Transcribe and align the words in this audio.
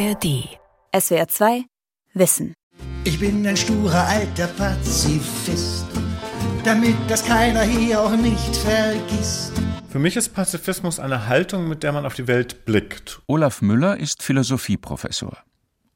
ARD. 0.00 0.48
SWR 0.98 1.28
2 1.28 1.64
Wissen. 2.14 2.54
Ich 3.04 3.20
bin 3.20 3.46
ein 3.46 3.56
sturer 3.56 4.06
alter 4.06 4.46
Pazifist, 4.46 5.84
damit 6.64 6.96
das 7.06 7.22
keiner 7.26 7.60
hier 7.62 8.00
auch 8.00 8.16
nicht 8.16 8.56
vergisst. 8.56 9.52
Für 9.90 9.98
mich 9.98 10.16
ist 10.16 10.30
Pazifismus 10.30 10.98
eine 10.98 11.26
Haltung, 11.26 11.68
mit 11.68 11.82
der 11.82 11.92
man 11.92 12.06
auf 12.06 12.14
die 12.14 12.26
Welt 12.26 12.64
blickt. 12.64 13.20
Olaf 13.26 13.60
Müller 13.60 13.98
ist 13.98 14.22
Philosophieprofessor 14.22 15.36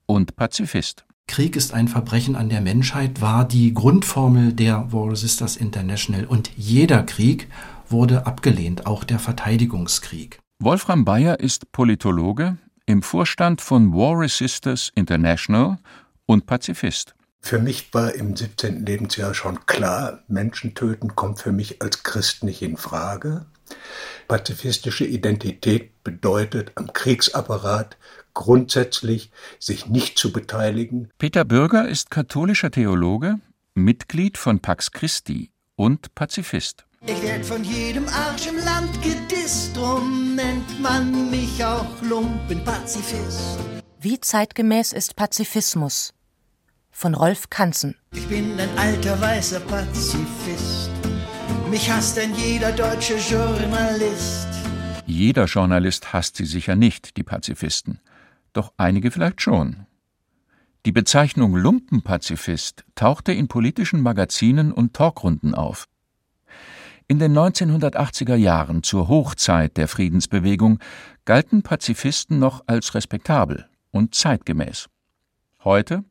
und 0.05 0.37
Pazifist. 0.37 1.07
Krieg 1.27 1.57
ist 1.57 1.73
ein 1.73 1.89
Verbrechen 1.89 2.37
an 2.37 2.51
der 2.51 2.61
Menschheit 2.61 3.23
war 3.23 3.49
die 3.49 3.73
Grundformel 3.73 4.53
der 4.53 4.93
War 4.93 5.13
Resisters 5.13 5.57
International 5.57 6.27
und 6.27 6.51
jeder 6.57 7.05
Krieg 7.05 7.49
wurde 7.89 8.27
abgelehnt, 8.27 8.85
auch 8.85 9.03
der 9.03 9.19
Verteidigungskrieg. 9.19 10.41
Wolfram 10.61 11.07
Bayer 11.07 11.41
ist 11.41 11.73
Politologe, 11.73 12.59
im 12.87 13.03
Vorstand 13.03 13.61
von 13.61 13.93
War 13.95 14.19
Resisters 14.19 14.91
International 14.95 15.79
und 16.27 16.47
Pazifist. 16.47 17.15
Für 17.41 17.59
mich 17.59 17.93
war 17.93 18.15
im 18.15 18.35
17. 18.35 18.87
Lebensjahr 18.87 19.35
schon 19.35 19.67
klar, 19.67 20.23
Menschen 20.29 20.75
töten 20.75 21.15
kommt 21.15 21.41
für 21.41 21.53
mich 21.53 21.83
als 21.83 22.03
Christ 22.03 22.43
nicht 22.43 22.63
in 22.63 22.77
Frage. 22.77 23.45
Pazifistische 24.29 25.05
Identität 25.05 26.03
bedeutet 26.05 26.73
am 26.75 26.93
Kriegsapparat 26.93 27.99
grundsätzlich 28.33 29.31
sich 29.59 29.87
nicht 29.87 30.19
zu 30.19 30.33
beteiligen. 30.33 31.11
Peter 31.19 31.45
Bürger 31.45 31.89
ist 31.89 32.11
katholischer 32.11 32.71
Theologe, 32.71 33.41
Mitglied 33.75 34.39
von 34.39 34.61
Pax 34.61 34.91
Christi 34.91 35.51
und 35.77 36.15
Pazifist. 36.15 36.87
Ich 37.07 37.23
werd 37.23 37.45
von 37.45 37.63
jedem 37.63 38.09
Arsch 38.09 38.47
im 38.47 38.57
Land 38.57 38.91
gedisst, 39.03 39.77
drum 39.77 40.35
nennt 40.37 40.81
man 40.81 41.31
mich 41.31 41.63
auch 41.63 42.01
Lumpenpazifist. 42.01 43.59
Wie 44.01 44.19
zeitgemäß 44.19 44.95
ist 44.95 45.15
Pazifismus? 45.15 46.15
Von 46.91 47.15
Rolf 47.15 47.51
Kanzen. 47.51 47.95
Ich 48.13 48.27
bin 48.27 48.59
ein 48.59 48.71
alter 48.79 49.21
weißer 49.21 49.61
Pazifist. 49.61 50.91
Mich 51.69 51.91
hasst 51.91 52.19
ein 52.19 52.35
jeder 52.37 52.73
deutsche 52.73 53.17
Journalist. 53.17 54.49
Jeder 55.05 55.45
Journalist 55.45 56.15
hasst 56.15 56.37
sie 56.37 56.47
sicher 56.47 56.75
nicht, 56.75 57.19
die 57.19 57.23
Pazifisten. 57.23 58.01
Doch 58.55 58.73
einige 58.79 59.11
vielleicht 59.11 59.43
schon. 59.43 59.87
Die 60.87 60.93
Bezeichnung 60.93 61.55
Lumpenpazifist 61.55 62.85
tauchte 62.95 63.33
in 63.33 63.49
politischen 63.49 64.01
Magazinen 64.01 64.73
und 64.73 64.95
Talkrunden 64.95 65.55
auf. 65.55 65.87
In 67.07 67.19
den 67.19 67.37
1980er 67.37 68.35
Jahren 68.35 68.83
zur 68.83 69.09
Hochzeit 69.09 69.77
der 69.77 69.89
Friedensbewegung 69.89 70.79
galten 71.27 71.63
Pazifisten 71.63 72.39
noch 72.39 72.63
als 72.67 72.95
respektabel 72.95 73.69
und 73.91 74.15
zeitgemäß. 74.15 74.87
Heute, 75.65 76.05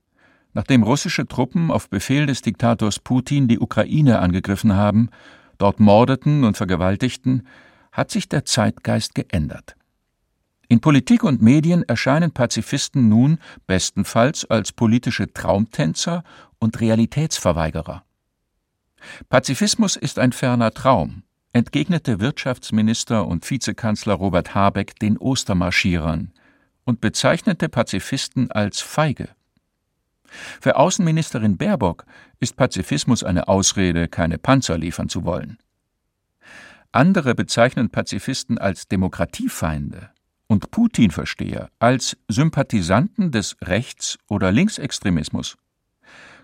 nachdem 0.54 0.84
russische 0.84 1.28
Truppen 1.28 1.72
auf 1.72 1.90
Befehl 1.90 2.28
des 2.28 2.44
Diktators 2.44 3.00
Putin 3.00 3.48
die 3.48 3.60
Ukraine 3.60 4.20
angegriffen 4.20 4.76
haben, 4.76 5.10
dort 5.58 5.80
mordeten 5.80 6.44
und 6.44 6.58
vergewaltigten, 6.58 7.48
hat 7.92 8.12
sich 8.12 8.30
der 8.30 8.46
Zeitgeist 8.46 9.16
geändert. 9.16 9.76
In 10.68 10.80
Politik 10.80 11.24
und 11.24 11.42
Medien 11.42 11.82
erscheinen 11.82 12.32
Pazifisten 12.32 13.10
nun 13.10 13.40
bestenfalls 13.66 14.46
als 14.46 14.72
politische 14.72 15.34
Traumtänzer 15.34 16.24
und 16.60 16.80
Realitätsverweigerer. 16.80 18.04
Pazifismus 19.30 19.96
ist 19.96 20.20
ein 20.20 20.32
ferner 20.32 20.72
Traum, 20.72 21.24
entgegnete 21.54 22.20
Wirtschaftsminister 22.20 23.28
und 23.28 23.50
Vizekanzler 23.50 24.16
Robert 24.16 24.56
Habeck 24.56 25.00
den 25.00 25.18
Ostermarschierern 25.18 26.32
und 26.86 27.02
bezeichnete 27.02 27.70
Pazifisten 27.70 28.52
als 28.52 28.82
feige. 28.82 29.30
Für 30.62 30.78
Außenministerin 30.78 31.58
Baerbock 31.58 32.06
ist 32.40 32.56
Pazifismus 32.56 33.24
eine 33.24 33.48
Ausrede, 33.48 34.08
keine 34.08 34.38
Panzer 34.38 34.78
liefern 34.78 35.10
zu 35.10 35.24
wollen. 35.24 35.58
Andere 36.92 37.36
bezeichnen 37.36 37.90
Pazifisten 37.90 38.58
als 38.58 38.88
Demokratiefeinde 38.88 40.10
und 40.48 40.72
Putin-Versteher 40.72 41.70
als 41.80 42.18
Sympathisanten 42.28 43.32
des 43.32 43.58
Rechts- 43.62 44.18
oder 44.28 44.52
Linksextremismus. 44.52 45.58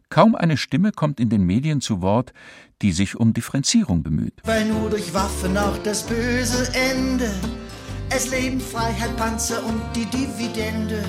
Kaum 0.09 0.33
eine 0.33 0.57
Stimme 0.57 0.91
kommt 0.91 1.19
in 1.19 1.29
den 1.29 1.43
Medien 1.43 1.81
zu 1.81 2.01
Wort, 2.01 2.33
die 2.81 2.91
sich 2.91 3.15
um 3.15 3.33
Differenzierung 3.33 4.01
bemüht. 4.01 4.41
Weil 4.43 4.65
nur 4.65 4.89
durch 4.89 5.13
Waffen 5.13 5.55
auch 5.57 5.77
das 5.83 6.05
böse 6.05 6.67
Ende. 6.73 7.31
Es 8.09 8.31
leben 8.31 8.59
Freiheit, 8.59 9.15
Panzer 9.17 9.63
und 9.63 9.81
die 9.95 10.05
Dividende. 10.05 11.03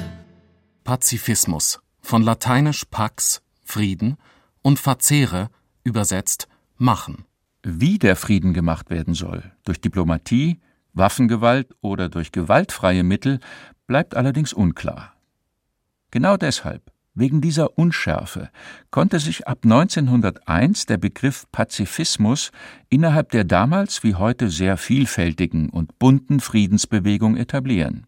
Pazifismus, 0.85 1.81
von 2.03 2.23
lateinisch 2.23 2.85
pax, 2.85 3.41
Frieden, 3.65 4.19
und 4.61 4.79
facere, 4.79 5.49
übersetzt 5.83 6.47
machen. 6.77 7.25
Wie 7.63 7.99
der 7.99 8.17
Frieden 8.17 8.53
gemacht 8.53 8.91
werden 8.91 9.15
soll, 9.15 9.51
durch 9.65 9.81
Diplomatie, 9.81 10.61
Waffengewalt 10.93 11.75
oder 11.81 12.11
durch 12.11 12.33
gewaltfreie 12.33 13.03
Mittel, 13.03 13.41
bleibt 13.87 14.15
allerdings 14.15 14.53
unklar. 14.53 15.15
Genau 16.11 16.37
deshalb 16.37 16.91
Wegen 17.21 17.43
dieser 17.43 17.77
Unschärfe 17.77 18.49
konnte 18.91 19.21
sich 19.21 19.47
ab 19.47 19.59
1901 19.65 20.87
der 20.87 20.97
Begriff 20.97 21.45
Pazifismus 21.53 22.51
innerhalb 22.89 23.31
der 23.33 23.45
damals 23.45 24.03
wie 24.03 24.15
heute 24.15 24.49
sehr 24.49 24.79
vielfältigen 24.79 25.69
und 25.69 25.99
bunten 25.99 26.41
Friedensbewegung 26.41 27.37
etablieren. 27.37 28.07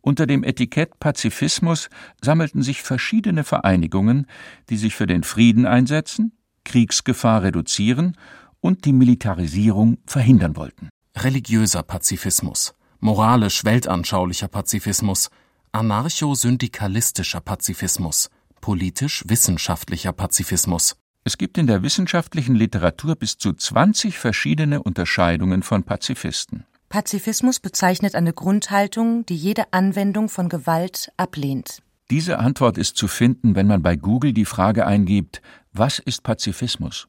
Unter 0.00 0.26
dem 0.26 0.42
Etikett 0.42 0.98
Pazifismus 0.98 1.88
sammelten 2.20 2.62
sich 2.62 2.82
verschiedene 2.82 3.44
Vereinigungen, 3.44 4.26
die 4.70 4.76
sich 4.76 4.96
für 4.96 5.06
den 5.06 5.22
Frieden 5.22 5.64
einsetzen, 5.64 6.32
Kriegsgefahr 6.64 7.44
reduzieren 7.44 8.16
und 8.58 8.86
die 8.86 8.92
Militarisierung 8.92 9.98
verhindern 10.04 10.56
wollten. 10.56 10.88
Religiöser 11.16 11.84
Pazifismus, 11.84 12.74
moralisch 12.98 13.64
weltanschaulicher 13.64 14.48
Pazifismus, 14.48 15.30
anarcho-syndikalistischer 15.72 17.40
Pazifismus, 17.40 18.30
politisch-wissenschaftlicher 18.60 20.12
Pazifismus. 20.12 20.96
Es 21.22 21.38
gibt 21.38 21.58
in 21.58 21.66
der 21.66 21.82
wissenschaftlichen 21.82 22.54
Literatur 22.54 23.14
bis 23.14 23.36
zu 23.38 23.52
20 23.52 24.18
verschiedene 24.18 24.82
Unterscheidungen 24.82 25.62
von 25.62 25.84
Pazifisten. 25.84 26.64
Pazifismus 26.88 27.60
bezeichnet 27.60 28.16
eine 28.16 28.32
Grundhaltung, 28.32 29.24
die 29.26 29.36
jede 29.36 29.72
Anwendung 29.72 30.28
von 30.28 30.48
Gewalt 30.48 31.12
ablehnt. 31.16 31.82
Diese 32.10 32.40
Antwort 32.40 32.76
ist 32.76 32.96
zu 32.96 33.06
finden, 33.06 33.54
wenn 33.54 33.68
man 33.68 33.82
bei 33.82 33.94
Google 33.94 34.32
die 34.32 34.44
Frage 34.44 34.86
eingibt, 34.86 35.40
was 35.72 36.00
ist 36.00 36.24
Pazifismus? 36.24 37.06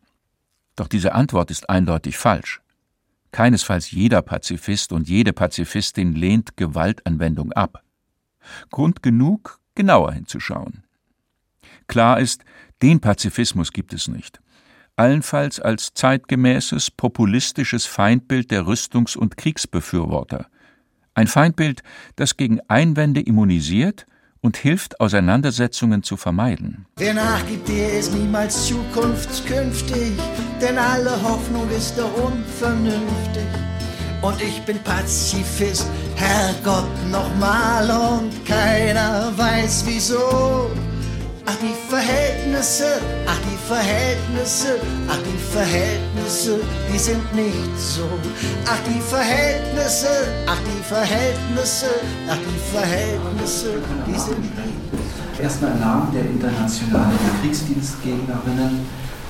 Doch 0.75 0.87
diese 0.87 1.15
Antwort 1.15 1.49
ist 1.49 1.69
eindeutig 1.69 2.17
falsch. 2.17 2.61
Keinesfalls 3.31 3.89
jeder 3.89 4.21
Pazifist 4.21 4.91
und 4.91 5.09
jede 5.09 5.33
Pazifistin 5.33 6.13
lehnt 6.13 6.57
Gewaltanwendung 6.57 7.51
ab. 7.53 7.81
Grund 8.69 9.03
genug, 9.03 9.59
genauer 9.75 10.13
hinzuschauen. 10.13 10.83
Klar 11.87 12.19
ist, 12.19 12.43
den 12.81 12.99
Pazifismus 12.99 13.71
gibt 13.71 13.93
es 13.93 14.07
nicht. 14.07 14.39
Allenfalls 14.95 15.59
als 15.59 15.93
zeitgemäßes, 15.93 16.91
populistisches 16.91 17.85
Feindbild 17.85 18.51
der 18.51 18.63
Rüstungs- 18.63 19.17
und 19.17 19.37
Kriegsbefürworter. 19.37 20.47
Ein 21.13 21.27
Feindbild, 21.27 21.83
das 22.15 22.37
gegen 22.37 22.59
Einwände 22.67 23.21
immunisiert 23.21 24.05
und 24.41 24.57
hilft, 24.57 24.99
Auseinandersetzungen 24.99 26.03
zu 26.03 26.17
vermeiden. 26.17 26.85
Wer 26.97 27.13
nachgibt, 27.13 27.67
der 27.67 27.99
ist 27.99 28.13
niemals 28.13 28.67
zukunftskünftig, 28.67 30.13
denn 30.61 30.77
alle 30.77 31.21
Hoffnung 31.21 31.69
ist 31.69 31.97
doch 31.97 32.13
unvernünftig 32.23 33.60
und 34.21 34.41
ich 34.41 34.61
bin 34.63 34.77
Pazifist, 34.83 35.87
Herrgott 36.15 36.87
nochmal 37.09 37.89
und 37.89 38.45
keiner 38.45 39.31
weiß 39.35 39.83
wieso. 39.87 40.69
Ach 41.45 41.55
die 41.55 41.75
Verhältnisse, 41.89 42.85
ach 43.25 43.39
die 43.39 43.57
Verhältnisse, 43.67 44.79
ach 45.09 45.17
die 45.17 45.37
Verhältnisse, 45.51 46.59
die 46.93 46.99
sind 46.99 47.35
nicht 47.35 47.77
so. 47.77 48.07
Ach 48.67 48.77
die 48.87 49.01
Verhältnisse, 49.01 50.07
ach 50.47 50.59
die 50.59 50.83
Verhältnisse, 50.83 51.87
ach 52.29 52.37
die 52.37 52.77
Verhältnisse, 52.77 53.81
die 54.07 54.19
sind 54.19 54.39
nicht 54.39 54.77
so. 54.91 55.41
Erstmal 55.41 55.71
im 55.71 55.79
Namen 55.79 56.13
der 56.13 56.25
internationalen 56.25 57.17
Kriegsdienstgegnerinnen 57.41 58.85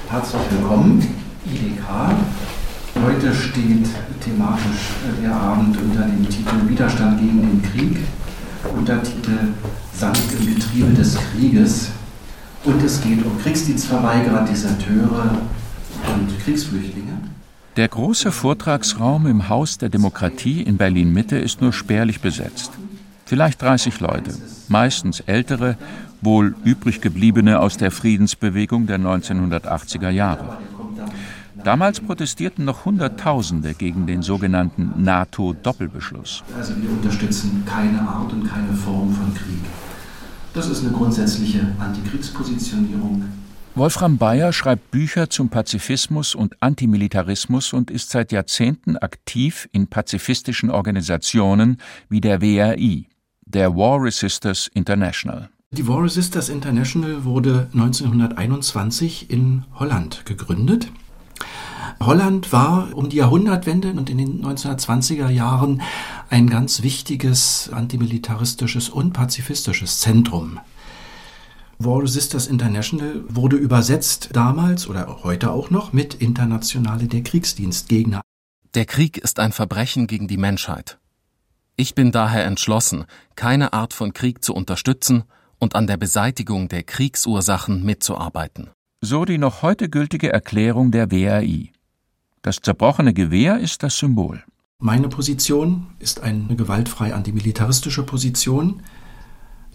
herzlich 0.09 0.41
willkommen, 0.51 1.15
IDK. 1.45 2.60
Heute 3.21 3.35
steht 3.35 3.87
thematisch 4.19 4.95
äh, 5.05 5.21
der 5.21 5.35
Abend 5.35 5.77
unter 5.77 6.01
dem 6.01 6.27
Titel 6.27 6.67
Widerstand 6.67 7.19
gegen 7.19 7.39
den 7.39 7.61
Krieg, 7.61 7.97
Untertitel 8.75 9.49
Sand 9.93 10.19
im 10.39 10.55
Getriebe 10.55 10.91
des 10.93 11.15
Krieges. 11.15 11.91
Und 12.63 12.81
es 12.81 12.99
geht 12.99 13.23
um 13.23 13.39
Kriegsdienstverweigerer, 13.39 14.43
Deserteure 14.45 15.37
und 16.15 16.43
Kriegsflüchtlinge. 16.43 17.13
Der 17.77 17.89
große 17.89 18.31
Vortragsraum 18.31 19.27
im 19.27 19.49
Haus 19.49 19.77
der 19.77 19.89
Demokratie 19.89 20.63
in 20.63 20.77
Berlin-Mitte 20.77 21.37
ist 21.37 21.61
nur 21.61 21.73
spärlich 21.73 22.21
besetzt. 22.21 22.71
Vielleicht 23.27 23.61
30 23.61 23.99
Leute, 23.99 24.33
meistens 24.67 25.19
ältere, 25.19 25.77
wohl 26.21 26.55
übrig 26.63 27.01
gebliebene 27.01 27.59
aus 27.59 27.77
der 27.77 27.91
Friedensbewegung 27.91 28.87
der 28.87 28.97
1980er 28.97 30.09
Jahre. 30.09 30.57
Damals 31.63 31.99
protestierten 31.99 32.65
noch 32.65 32.85
Hunderttausende 32.85 33.73
gegen 33.73 34.07
den 34.07 34.23
sogenannten 34.23 35.03
NATO-Doppelbeschluss. 35.03 36.43
Also 36.57 36.73
wir 36.81 36.89
unterstützen 36.89 37.63
keine 37.65 38.01
Art 38.01 38.33
und 38.33 38.47
keine 38.47 38.73
Form 38.73 39.13
von 39.13 39.33
Krieg. 39.33 39.61
Das 40.53 40.67
ist 40.67 40.83
eine 40.83 40.91
grundsätzliche 40.91 41.75
Antikriegspositionierung. 41.79 43.23
Wolfram 43.75 44.17
Bayer 44.17 44.51
schreibt 44.51 44.91
Bücher 44.91 45.29
zum 45.29 45.49
Pazifismus 45.49 46.35
und 46.35 46.61
Antimilitarismus 46.61 47.71
und 47.71 47.89
ist 47.89 48.09
seit 48.09 48.33
Jahrzehnten 48.33 48.97
aktiv 48.97 49.69
in 49.71 49.87
pazifistischen 49.87 50.69
Organisationen 50.69 51.77
wie 52.09 52.19
der 52.19 52.41
WRI, 52.41 53.07
der 53.45 53.75
War 53.75 54.03
Resisters 54.03 54.67
International. 54.73 55.49
Die 55.71 55.87
War 55.87 56.03
Resisters 56.03 56.49
International 56.49 57.23
wurde 57.23 57.69
1921 57.71 59.29
in 59.29 59.63
Holland 59.79 60.25
gegründet. 60.25 60.91
Holland 62.05 62.51
war 62.51 62.95
um 62.95 63.09
die 63.09 63.17
Jahrhundertwende 63.17 63.91
und 63.91 64.09
in 64.09 64.17
den 64.17 64.45
1920er 64.45 65.29
Jahren 65.29 65.81
ein 66.29 66.49
ganz 66.49 66.81
wichtiges 66.81 67.69
antimilitaristisches 67.71 68.89
und 68.89 69.13
pazifistisches 69.13 69.99
Zentrum. 69.99 70.59
War 71.79 72.03
Resisters 72.03 72.47
International 72.47 73.23
wurde 73.27 73.55
übersetzt 73.55 74.29
damals 74.33 74.87
oder 74.87 75.23
heute 75.23 75.51
auch 75.51 75.69
noch 75.69 75.93
mit 75.93 76.13
Internationale 76.15 77.07
der 77.07 77.23
Kriegsdienstgegner. 77.23 78.21
Der 78.73 78.85
Krieg 78.85 79.17
ist 79.17 79.39
ein 79.39 79.51
Verbrechen 79.51 80.07
gegen 80.07 80.27
die 80.27 80.37
Menschheit. 80.37 80.99
Ich 81.75 81.95
bin 81.95 82.11
daher 82.11 82.45
entschlossen, 82.45 83.05
keine 83.35 83.73
Art 83.73 83.93
von 83.93 84.13
Krieg 84.13 84.43
zu 84.43 84.53
unterstützen 84.53 85.23
und 85.57 85.75
an 85.75 85.87
der 85.87 85.97
Beseitigung 85.97 86.69
der 86.69 86.83
Kriegsursachen 86.83 87.83
mitzuarbeiten. 87.83 88.69
So 89.01 89.25
die 89.25 89.39
noch 89.39 89.61
heute 89.61 89.89
gültige 89.89 90.31
Erklärung 90.31 90.91
der 90.91 91.09
WRI. 91.11 91.71
Das 92.41 92.57
zerbrochene 92.57 93.13
Gewehr 93.13 93.59
ist 93.59 93.83
das 93.83 93.97
Symbol. 93.97 94.43
Meine 94.79 95.09
Position 95.09 95.87
ist 95.99 96.21
eine 96.21 96.55
gewaltfrei 96.55 97.13
antimilitaristische 97.13 98.03
Position. 98.03 98.81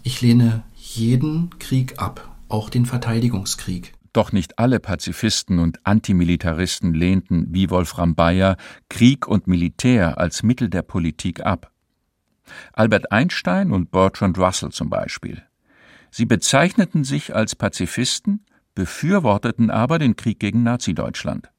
Ich 0.03 0.21
lehne 0.21 0.63
jeden 0.75 1.57
Krieg 1.59 1.97
ab, 1.97 2.35
auch 2.49 2.69
den 2.69 2.85
Verteidigungskrieg. 2.85 3.93
Doch 4.11 4.33
nicht 4.33 4.59
alle 4.59 4.79
Pazifisten 4.81 5.59
und 5.59 5.85
Antimilitaristen 5.85 6.93
lehnten, 6.93 7.47
wie 7.51 7.69
Wolfram 7.69 8.15
Bayer, 8.15 8.57
Krieg 8.89 9.27
und 9.27 9.47
Militär 9.47 10.17
als 10.17 10.43
Mittel 10.43 10.69
der 10.69 10.81
Politik 10.81 11.45
ab. 11.45 11.71
Albert 12.73 13.11
Einstein 13.11 13.71
und 13.71 13.91
Bertrand 13.91 14.37
Russell 14.37 14.71
zum 14.71 14.89
Beispiel. 14.89 15.43
Sie 16.11 16.25
bezeichneten 16.25 17.03
sich 17.03 17.33
als 17.33 17.55
Pazifisten, 17.55 18.45
befürworteten 18.75 19.69
aber 19.69 19.99
den 19.99 20.15
Krieg 20.15 20.39
gegen 20.39 20.63
Nazi-Deutschland. 20.63 21.49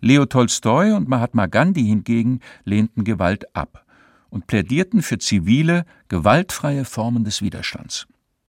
Leo 0.00 0.26
Tolstoi 0.26 0.92
und 0.92 1.08
Mahatma 1.08 1.46
Gandhi 1.46 1.84
hingegen 1.84 2.40
lehnten 2.64 3.04
Gewalt 3.04 3.54
ab 3.54 3.84
und 4.30 4.46
plädierten 4.46 5.02
für 5.02 5.18
zivile, 5.18 5.84
gewaltfreie 6.08 6.84
Formen 6.84 7.24
des 7.24 7.42
Widerstands. 7.42 8.06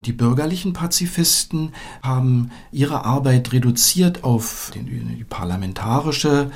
Die 0.06 0.14
bürgerlichen 0.14 0.74
Pazifisten 0.74 1.74
haben 2.04 2.52
ihre 2.72 3.04
Arbeit 3.04 3.52
reduziert 3.52 4.24
auf 4.24 4.72
die 4.76 5.26
parlamentarische 5.28 6.52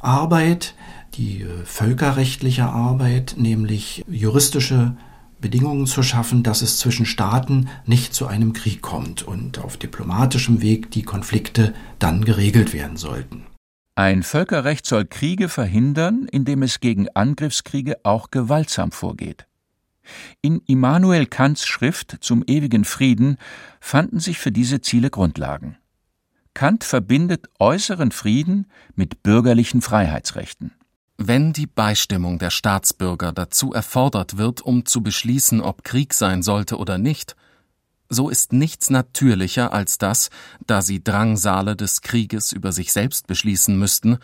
Arbeit, 0.00 0.74
die 1.14 1.42
äh, 1.42 1.64
völkerrechtliche 1.64 2.64
Arbeit, 2.66 3.34
nämlich 3.36 4.04
juristische 4.08 4.96
Bedingungen 5.40 5.86
zu 5.86 6.02
schaffen, 6.02 6.42
dass 6.42 6.62
es 6.62 6.78
zwischen 6.78 7.04
Staaten 7.04 7.68
nicht 7.84 8.14
zu 8.14 8.26
einem 8.26 8.52
Krieg 8.52 8.80
kommt 8.80 9.22
und 9.22 9.58
auf 9.58 9.76
diplomatischem 9.76 10.62
Weg 10.62 10.90
die 10.90 11.02
Konflikte 11.02 11.74
dann 11.98 12.24
geregelt 12.24 12.72
werden 12.72 12.96
sollten. 12.96 13.44
Ein 13.96 14.24
Völkerrecht 14.24 14.86
soll 14.86 15.04
Kriege 15.04 15.48
verhindern, 15.48 16.26
indem 16.30 16.62
es 16.62 16.80
gegen 16.80 17.08
Angriffskriege 17.14 17.98
auch 18.02 18.30
gewaltsam 18.32 18.90
vorgeht. 18.90 19.46
In 20.42 20.60
Immanuel 20.66 21.26
Kants 21.26 21.66
Schrift 21.66 22.18
zum 22.20 22.42
ewigen 22.46 22.84
Frieden 22.84 23.38
fanden 23.80 24.18
sich 24.18 24.38
für 24.38 24.50
diese 24.50 24.80
Ziele 24.80 25.10
Grundlagen. 25.10 25.76
Kant 26.54 26.84
verbindet 26.84 27.46
äußeren 27.58 28.10
Frieden 28.10 28.66
mit 28.94 29.22
bürgerlichen 29.22 29.80
Freiheitsrechten. 29.80 30.72
Wenn 31.16 31.52
die 31.52 31.66
Beistimmung 31.66 32.40
der 32.40 32.50
Staatsbürger 32.50 33.32
dazu 33.32 33.72
erfordert 33.72 34.36
wird, 34.36 34.60
um 34.60 34.84
zu 34.84 35.02
beschließen, 35.02 35.60
ob 35.60 35.84
Krieg 35.84 36.14
sein 36.14 36.42
sollte 36.42 36.78
oder 36.78 36.98
nicht, 36.98 37.36
so 38.08 38.28
ist 38.28 38.52
nichts 38.52 38.90
natürlicher 38.90 39.72
als 39.72 39.98
dass, 39.98 40.30
da 40.66 40.82
sie 40.82 41.02
Drangsale 41.02 41.76
des 41.76 42.02
Krieges 42.02 42.52
über 42.52 42.72
sich 42.72 42.92
selbst 42.92 43.26
beschließen 43.26 43.78
müssten, 43.78 44.18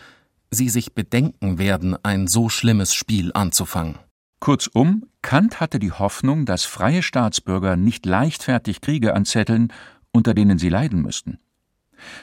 sie 0.51 0.69
sich 0.69 0.93
bedenken 0.93 1.57
werden, 1.57 1.97
ein 2.03 2.27
so 2.27 2.49
schlimmes 2.49 2.93
Spiel 2.93 3.31
anzufangen. 3.33 3.97
Kurzum, 4.39 5.05
Kant 5.21 5.59
hatte 5.59 5.79
die 5.79 5.91
Hoffnung, 5.91 6.45
dass 6.45 6.65
freie 6.65 7.03
Staatsbürger 7.03 7.75
nicht 7.75 8.05
leichtfertig 8.05 8.81
Kriege 8.81 9.13
anzetteln, 9.13 9.71
unter 10.11 10.33
denen 10.33 10.57
sie 10.57 10.69
leiden 10.69 11.01
müssten. 11.01 11.39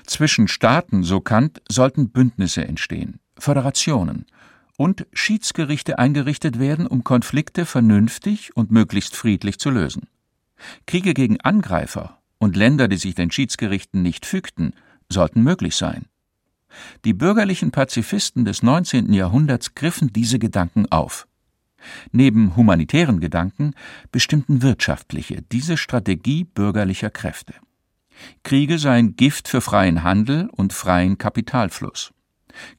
Zwischen 0.05 0.49
Staaten, 0.49 1.05
so 1.05 1.21
Kant, 1.21 1.63
sollten 1.69 2.11
Bündnisse 2.11 2.65
entstehen, 2.65 3.21
Föderationen 3.39 4.27
und 4.77 5.07
Schiedsgerichte 5.13 5.99
eingerichtet 5.99 6.59
werden, 6.59 6.87
um 6.87 7.05
Konflikte 7.05 7.65
vernünftig 7.67 8.57
und 8.57 8.71
möglichst 8.71 9.17
friedlich 9.17 9.59
zu 9.59 9.71
lösen. 9.71 10.09
Kriege 10.87 11.15
gegen 11.15 11.41
Angreifer 11.41 12.19
und 12.39 12.57
Länder, 12.57 12.89
die 12.89 12.97
sich 12.97 13.15
den 13.15 13.31
Schiedsgerichten 13.31 14.03
nicht 14.03 14.27
fügten, 14.27 14.73
sollten 15.09 15.43
möglich 15.43 15.77
sein. 15.77 16.07
Die 17.05 17.15
bürgerlichen 17.15 17.71
Pazifisten 17.71 18.45
des 18.45 18.63
19. 18.63 19.13
Jahrhunderts 19.13 19.75
griffen 19.75 20.13
diese 20.13 20.39
Gedanken 20.39 20.87
auf. 20.91 21.27
Neben 22.13 22.57
humanitären 22.57 23.21
Gedanken 23.21 23.75
bestimmten 24.13 24.63
wirtschaftliche 24.63 25.43
diese 25.43 25.77
Strategie 25.77 26.45
bürgerlicher 26.45 27.11
Kräfte. 27.11 27.55
Kriege 28.43 28.79
seien 28.79 29.17
Gift 29.17 29.49
für 29.49 29.61
freien 29.61 30.03
Handel 30.03 30.49
und 30.51 30.73
freien 30.73 31.19
Kapitalfluss. 31.19 32.13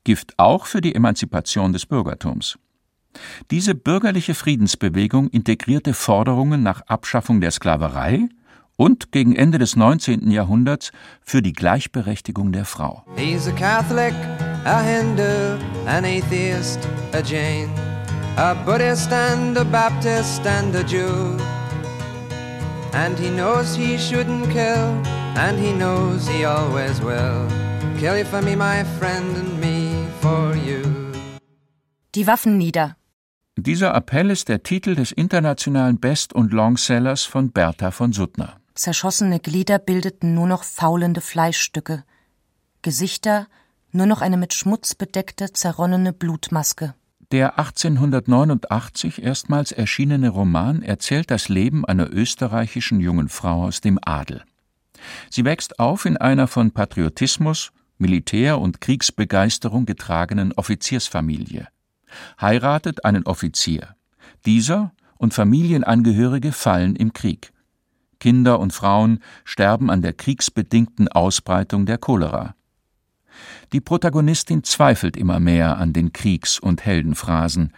Gift 0.03 0.33
auch 0.37 0.65
für 0.65 0.81
die 0.81 0.93
Emanzipation 0.93 1.71
des 1.71 1.85
Bürgertums. 1.85 2.59
Diese 3.51 3.75
bürgerliche 3.75 4.35
Friedensbewegung 4.35 5.29
integrierte 5.29 5.93
Forderungen 5.93 6.63
nach 6.63 6.81
Abschaffung 6.87 7.41
der 7.41 7.51
Sklaverei 7.51 8.29
und 8.75 9.11
gegen 9.11 9.35
Ende 9.35 9.57
des 9.57 9.75
19. 9.75 10.31
Jahrhunderts 10.31 10.91
für 11.21 11.41
die 11.41 11.53
Gleichberechtigung 11.53 12.51
der 12.51 12.65
Frau. 12.65 13.03
He's 13.17 13.47
a 13.47 13.51
Catholic, 13.51 14.13
a 14.65 14.81
Hindu, 14.81 15.57
an 15.85 16.05
atheist, 16.05 16.79
a 17.13 17.21
Jain, 17.21 17.69
a 18.37 18.53
Buddhist 18.53 19.11
and 19.11 19.57
a 19.57 19.65
Baptist 19.65 20.45
and 20.45 20.75
a 20.75 20.83
Jew. 20.83 21.37
And 22.93 23.19
he 23.19 23.29
knows 23.29 23.75
he 23.75 23.97
shouldn't 23.97 24.49
kill, 24.49 24.95
and 25.35 25.59
he 25.59 25.73
knows 25.73 26.27
he 26.27 26.45
always 26.45 27.01
will. 27.01 27.47
Kill 27.99 28.17
you 28.17 28.25
for 28.25 28.41
me, 28.41 28.55
my 28.55 28.83
friend, 28.97 29.35
and 29.35 29.59
me 29.59 30.07
for 30.21 30.55
you. 30.55 30.81
Die 32.15 32.25
Waffen 32.25 32.57
nieder. 32.57 32.95
Dieser 33.63 33.93
Appell 33.93 34.29
ist 34.29 34.47
der 34.47 34.63
Titel 34.63 34.95
des 34.95 35.11
internationalen 35.11 35.99
Best- 35.99 36.31
und 36.31 36.53
Longsellers 36.53 37.23
von 37.23 37.51
Bertha 37.51 37.91
von 37.91 38.13
Suttner. 38.13 38.55
Zerschossene 38.73 39.41
Glieder 39.41 39.79
bildeten 39.79 40.33
nur 40.33 40.47
noch 40.47 40.63
faulende 40.63 41.19
Fleischstücke. 41.19 42.05
Gesichter 42.81 43.47
nur 43.91 44.05
noch 44.05 44.21
eine 44.21 44.37
mit 44.37 44.53
Schmutz 44.53 44.95
bedeckte, 44.95 45.51
zerronnene 45.51 46.13
Blutmaske. 46.13 46.93
Der 47.33 47.59
1889 47.59 49.21
erstmals 49.21 49.73
erschienene 49.73 50.29
Roman 50.29 50.81
erzählt 50.81 51.29
das 51.29 51.49
Leben 51.49 51.83
einer 51.83 52.09
österreichischen 52.09 53.01
jungen 53.01 53.27
Frau 53.27 53.65
aus 53.65 53.81
dem 53.81 53.99
Adel. 54.01 54.43
Sie 55.29 55.43
wächst 55.43 55.79
auf 55.79 56.05
in 56.05 56.15
einer 56.15 56.47
von 56.47 56.71
Patriotismus, 56.71 57.71
Militär- 57.97 58.59
und 58.59 58.79
Kriegsbegeisterung 58.79 59.85
getragenen 59.85 60.53
Offiziersfamilie 60.53 61.67
heiratet 62.39 63.05
einen 63.05 63.25
Offizier. 63.25 63.95
Dieser 64.45 64.91
und 65.17 65.33
Familienangehörige 65.33 66.51
fallen 66.51 66.95
im 66.95 67.13
Krieg. 67.13 67.51
Kinder 68.19 68.59
und 68.59 68.73
Frauen 68.73 69.23
sterben 69.45 69.89
an 69.89 70.01
der 70.01 70.13
kriegsbedingten 70.13 71.07
Ausbreitung 71.07 71.85
der 71.85 71.97
Cholera. 71.97 72.55
Die 73.71 73.81
Protagonistin 73.81 74.63
zweifelt 74.63 75.15
immer 75.15 75.39
mehr 75.39 75.77
an 75.77 75.93
den 75.93 76.11
Kriegs- 76.11 76.59
und 76.59 76.85
Heldenphrasen. 76.85 77.73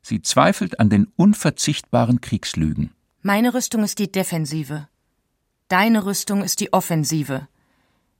Sie 0.00 0.22
zweifelt 0.22 0.80
an 0.80 0.88
den 0.88 1.08
unverzichtbaren 1.16 2.20
Kriegslügen. 2.20 2.92
Meine 3.22 3.54
Rüstung 3.54 3.84
ist 3.84 3.98
die 3.98 4.10
Defensive. 4.10 4.88
Deine 5.68 6.04
Rüstung 6.04 6.42
ist 6.42 6.60
die 6.60 6.72
Offensive. 6.72 7.48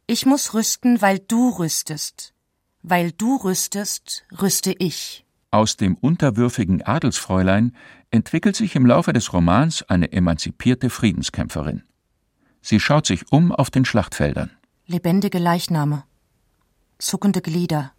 Ich 0.07 0.27
muss 0.27 0.55
rüsten, 0.55 1.01
weil 1.01 1.19
du 1.19 1.51
rüstest. 1.51 2.35
Weil 2.83 3.13
du 3.13 3.37
rüstest, 3.37 4.25
rüste 4.41 4.75
ich. 4.79 5.25
Aus 5.55 5.77
dem 5.77 5.97
unterwürfigen 5.97 6.81
Adelsfräulein 6.81 7.77
entwickelt 8.11 8.57
sich 8.57 8.75
im 8.75 8.87
Laufe 8.87 9.13
des 9.13 9.35
Romans 9.35 9.83
eine 9.83 10.11
emanzipierte 10.11 10.89
Friedenskämpferin. 10.89 11.83
Sie 12.63 12.81
schaut 12.81 13.07
sich 13.07 13.31
um 13.31 13.53
auf 13.53 13.71
den 13.71 13.85
Schlachtfeldern. 13.85 14.51
Lebendige 14.87 15.39
Leichname, 15.39 16.05
zuckende 16.97 17.43
Glieder, 17.43 17.93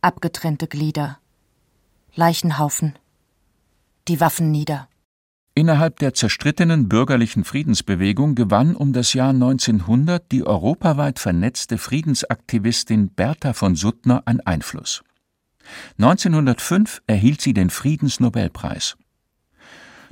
abgetrennte 0.00 0.66
Glieder, 0.66 1.18
Leichenhaufen, 2.14 2.98
die 4.08 4.18
Waffen 4.18 4.50
nieder. 4.50 4.88
Innerhalb 5.54 5.98
der 5.98 6.14
zerstrittenen 6.14 6.88
bürgerlichen 6.88 7.44
Friedensbewegung 7.44 8.34
gewann 8.34 8.74
um 8.74 8.94
das 8.94 9.12
Jahr 9.12 9.30
1900 9.30 10.32
die 10.32 10.46
europaweit 10.46 11.18
vernetzte 11.18 11.76
Friedensaktivistin 11.76 13.10
Bertha 13.10 13.52
von 13.52 13.74
Suttner 13.74 14.22
an 14.24 14.40
Einfluss. 14.40 15.02
1905 15.98 17.02
erhielt 17.06 17.40
sie 17.40 17.54
den 17.54 17.70
Friedensnobelpreis. 17.70 18.96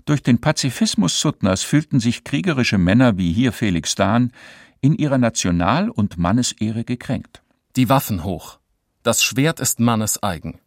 Durch 0.05 0.23
den 0.23 0.41
Pazifismus 0.41 1.19
Suttners 1.19 1.63
fühlten 1.63 1.99
sich 1.99 2.25
kriegerische 2.25 2.79
Männer 2.79 3.17
wie 3.17 3.33
hier 3.33 3.53
Felix 3.53 3.95
Dahn 3.95 4.33
in 4.81 4.95
ihrer 4.95 5.19
National- 5.19 5.89
und 5.89 6.19
Mannesehre 6.19 6.85
gekränkt. 6.85 7.43
Die 7.77 7.89
Waffen 7.89 8.23
hoch. 8.23 8.59
Das 9.03 9.23
Schwert 9.23 9.61
ist 9.61 9.81
Mannes 9.81 10.23
eigen. 10.23 10.61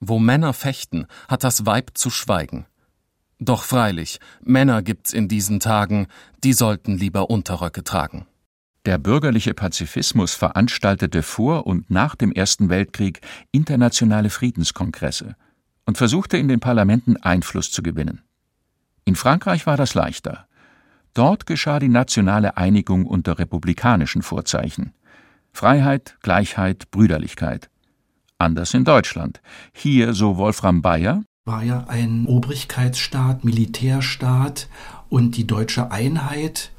Wo 0.00 0.18
Männer 0.18 0.52
fechten, 0.52 1.06
hat 1.28 1.44
das 1.44 1.64
Weib 1.64 1.92
zu 1.94 2.10
schweigen. 2.10 2.66
Doch 3.38 3.62
freilich, 3.62 4.20
Männer 4.42 4.82
gibt's 4.82 5.12
in 5.12 5.28
diesen 5.28 5.60
Tagen, 5.60 6.06
die 6.44 6.52
sollten 6.52 6.98
lieber 6.98 7.30
Unterröcke 7.30 7.84
tragen. 7.84 8.26
Der 8.84 8.98
bürgerliche 8.98 9.54
Pazifismus 9.54 10.34
veranstaltete 10.34 11.22
vor 11.22 11.66
und 11.66 11.90
nach 11.90 12.14
dem 12.14 12.32
Ersten 12.32 12.68
Weltkrieg 12.68 13.20
internationale 13.50 14.28
Friedenskongresse 14.28 15.36
und 15.86 15.96
versuchte 15.96 16.36
in 16.36 16.48
den 16.48 16.60
Parlamenten 16.60 17.16
Einfluss 17.16 17.70
zu 17.70 17.82
gewinnen. 17.82 18.22
In 19.06 19.16
Frankreich 19.16 19.66
war 19.66 19.78
das 19.78 19.94
leichter. 19.94 20.46
Dort 21.14 21.46
geschah 21.46 21.78
die 21.78 21.88
nationale 21.88 22.56
Einigung 22.56 23.06
unter 23.06 23.38
republikanischen 23.38 24.22
Vorzeichen. 24.22 24.92
Freiheit, 25.52 26.18
Gleichheit, 26.20 26.90
Brüderlichkeit. 26.90 27.70
Anders 28.36 28.74
in 28.74 28.84
Deutschland. 28.84 29.40
Hier, 29.72 30.12
so 30.12 30.36
Wolfram 30.36 30.82
Bayer, 30.82 31.22
war 31.46 31.62
ja 31.62 31.84
ein 31.88 32.26
Obrigkeitsstaat, 32.26 33.44
Militärstaat 33.44 34.68
und 35.08 35.36
die 35.36 35.46
deutsche 35.46 35.90
Einheit 35.90 36.72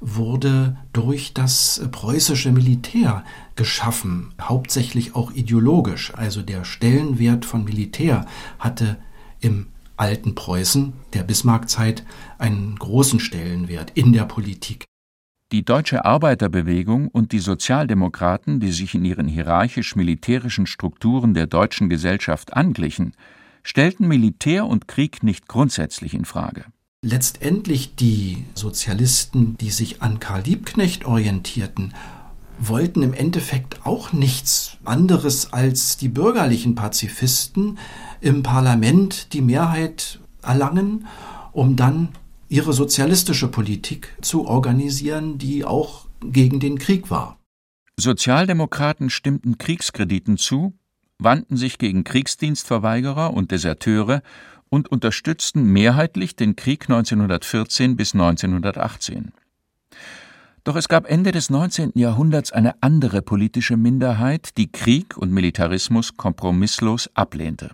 wurde 0.00 0.76
durch 0.92 1.34
das 1.34 1.86
preußische 1.92 2.52
Militär 2.52 3.24
geschaffen, 3.56 4.32
hauptsächlich 4.40 5.14
auch 5.14 5.32
ideologisch. 5.32 6.12
Also 6.14 6.42
der 6.42 6.64
Stellenwert 6.64 7.44
von 7.44 7.64
Militär 7.64 8.26
hatte 8.58 8.96
im 9.40 9.66
alten 9.96 10.34
Preußen 10.34 10.94
der 11.12 11.22
Bismarckzeit 11.22 12.04
einen 12.38 12.76
großen 12.76 13.20
Stellenwert 13.20 13.90
in 13.94 14.12
der 14.12 14.24
Politik. 14.24 14.86
Die 15.52 15.64
deutsche 15.64 16.04
Arbeiterbewegung 16.04 17.08
und 17.08 17.32
die 17.32 17.40
Sozialdemokraten, 17.40 18.60
die 18.60 18.72
sich 18.72 18.94
in 18.94 19.04
ihren 19.04 19.26
hierarchisch-militärischen 19.26 20.66
Strukturen 20.66 21.34
der 21.34 21.48
deutschen 21.48 21.90
Gesellschaft 21.90 22.54
anglichen, 22.54 23.14
stellten 23.62 24.08
Militär 24.08 24.66
und 24.66 24.88
Krieg 24.88 25.22
nicht 25.22 25.48
grundsätzlich 25.48 26.14
in 26.14 26.24
Frage. 26.24 26.64
Letztendlich 27.02 27.94
die 27.96 28.44
Sozialisten, 28.54 29.56
die 29.56 29.70
sich 29.70 30.02
an 30.02 30.20
Karl 30.20 30.42
Liebknecht 30.42 31.06
orientierten, 31.06 31.94
wollten 32.58 33.02
im 33.02 33.14
Endeffekt 33.14 33.86
auch 33.86 34.12
nichts 34.12 34.76
anderes 34.84 35.50
als 35.50 35.96
die 35.96 36.10
bürgerlichen 36.10 36.74
Pazifisten 36.74 37.78
im 38.20 38.42
Parlament 38.42 39.32
die 39.32 39.40
Mehrheit 39.40 40.20
erlangen, 40.42 41.06
um 41.52 41.74
dann 41.74 42.10
ihre 42.50 42.74
sozialistische 42.74 43.48
Politik 43.48 44.14
zu 44.20 44.46
organisieren, 44.46 45.38
die 45.38 45.64
auch 45.64 46.06
gegen 46.22 46.60
den 46.60 46.78
Krieg 46.78 47.10
war. 47.10 47.38
Sozialdemokraten 47.96 49.08
stimmten 49.08 49.56
Kriegskrediten 49.56 50.36
zu, 50.36 50.74
wandten 51.18 51.56
sich 51.56 51.78
gegen 51.78 52.04
Kriegsdienstverweigerer 52.04 53.32
und 53.32 53.52
Deserteure 53.52 54.22
und 54.70 54.90
unterstützten 54.90 55.64
mehrheitlich 55.64 56.36
den 56.36 56.56
Krieg 56.56 56.84
1914 56.88 57.96
bis 57.96 58.14
1918. 58.14 59.32
Doch 60.64 60.76
es 60.76 60.88
gab 60.88 61.10
Ende 61.10 61.32
des 61.32 61.50
19. 61.50 61.92
Jahrhunderts 61.94 62.52
eine 62.52 62.82
andere 62.82 63.22
politische 63.22 63.76
Minderheit, 63.76 64.56
die 64.56 64.70
Krieg 64.70 65.16
und 65.16 65.32
Militarismus 65.32 66.16
kompromisslos 66.16 67.10
ablehnte. 67.14 67.70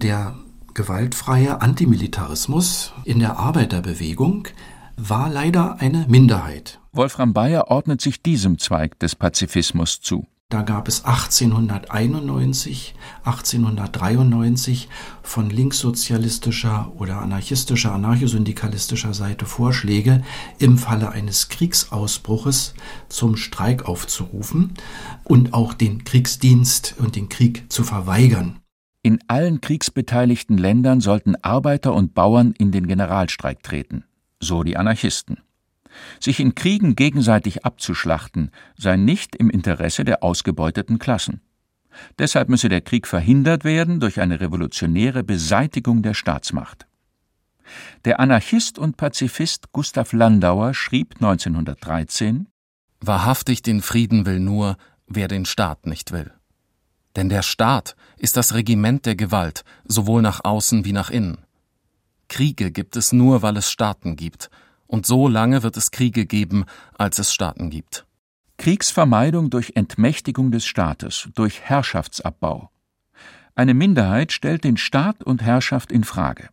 Der 0.00 0.36
gewaltfreie 0.74 1.60
Antimilitarismus 1.60 2.92
in 3.04 3.18
der 3.18 3.38
Arbeiterbewegung 3.38 4.48
war 4.96 5.30
leider 5.30 5.80
eine 5.80 6.06
Minderheit. 6.08 6.80
Wolfram 6.92 7.32
Bayer 7.32 7.68
ordnet 7.68 8.00
sich 8.00 8.22
diesem 8.22 8.58
Zweig 8.58 8.98
des 8.98 9.14
Pazifismus 9.14 10.00
zu. 10.00 10.26
Da 10.52 10.60
gab 10.60 10.86
es 10.86 11.06
1891, 11.06 12.94
1893 13.24 14.90
von 15.22 15.48
linkssozialistischer 15.48 16.92
oder 16.98 17.22
anarchistischer, 17.22 17.94
anarchosyndikalistischer 17.94 19.14
Seite 19.14 19.46
Vorschläge, 19.46 20.22
im 20.58 20.76
Falle 20.76 21.10
eines 21.10 21.48
Kriegsausbruches 21.48 22.74
zum 23.08 23.36
Streik 23.36 23.86
aufzurufen 23.86 24.74
und 25.24 25.54
auch 25.54 25.72
den 25.72 26.04
Kriegsdienst 26.04 26.96
und 26.98 27.16
den 27.16 27.30
Krieg 27.30 27.72
zu 27.72 27.82
verweigern. 27.82 28.58
In 29.02 29.20
allen 29.28 29.62
kriegsbeteiligten 29.62 30.58
Ländern 30.58 31.00
sollten 31.00 31.34
Arbeiter 31.36 31.94
und 31.94 32.12
Bauern 32.12 32.52
in 32.58 32.72
den 32.72 32.86
Generalstreik 32.86 33.62
treten, 33.62 34.04
so 34.38 34.62
die 34.64 34.76
Anarchisten. 34.76 35.38
Sich 36.20 36.40
in 36.40 36.54
Kriegen 36.54 36.96
gegenseitig 36.96 37.64
abzuschlachten, 37.64 38.50
sei 38.76 38.96
nicht 38.96 39.36
im 39.36 39.50
Interesse 39.50 40.04
der 40.04 40.22
ausgebeuteten 40.22 40.98
Klassen. 40.98 41.40
Deshalb 42.18 42.48
müsse 42.48 42.68
der 42.68 42.80
Krieg 42.80 43.06
verhindert 43.06 43.64
werden 43.64 44.00
durch 44.00 44.20
eine 44.20 44.40
revolutionäre 44.40 45.22
Beseitigung 45.22 46.02
der 46.02 46.14
Staatsmacht. 46.14 46.86
Der 48.04 48.20
Anarchist 48.20 48.78
und 48.78 48.96
Pazifist 48.96 49.72
Gustav 49.72 50.12
Landauer 50.12 50.74
schrieb 50.74 51.14
1913 51.16 52.48
Wahrhaftig 53.00 53.62
den 53.62 53.82
Frieden 53.82 54.26
will 54.26 54.38
nur, 54.38 54.76
wer 55.06 55.28
den 55.28 55.44
Staat 55.44 55.86
nicht 55.86 56.12
will. 56.12 56.32
Denn 57.16 57.28
der 57.28 57.42
Staat 57.42 57.96
ist 58.16 58.36
das 58.36 58.54
Regiment 58.54 59.06
der 59.06 59.16
Gewalt, 59.16 59.64
sowohl 59.84 60.22
nach 60.22 60.44
außen 60.44 60.84
wie 60.84 60.92
nach 60.92 61.10
innen. 61.10 61.38
Kriege 62.28 62.70
gibt 62.70 62.96
es 62.96 63.12
nur, 63.12 63.42
weil 63.42 63.56
es 63.56 63.70
Staaten 63.70 64.16
gibt, 64.16 64.50
und 64.86 65.06
so 65.06 65.28
lange 65.28 65.62
wird 65.62 65.76
es 65.76 65.90
Kriege 65.90 66.26
geben, 66.26 66.64
als 66.96 67.18
es 67.18 67.32
Staaten 67.32 67.70
gibt. 67.70 68.06
Kriegsvermeidung 68.58 69.50
durch 69.50 69.72
Entmächtigung 69.74 70.52
des 70.52 70.64
Staates, 70.64 71.28
durch 71.34 71.62
Herrschaftsabbau. 71.62 72.70
Eine 73.54 73.74
Minderheit 73.74 74.32
stellt 74.32 74.64
den 74.64 74.76
Staat 74.76 75.22
und 75.24 75.42
Herrschaft 75.42 75.92
in 75.92 76.04
Frage. 76.04 76.48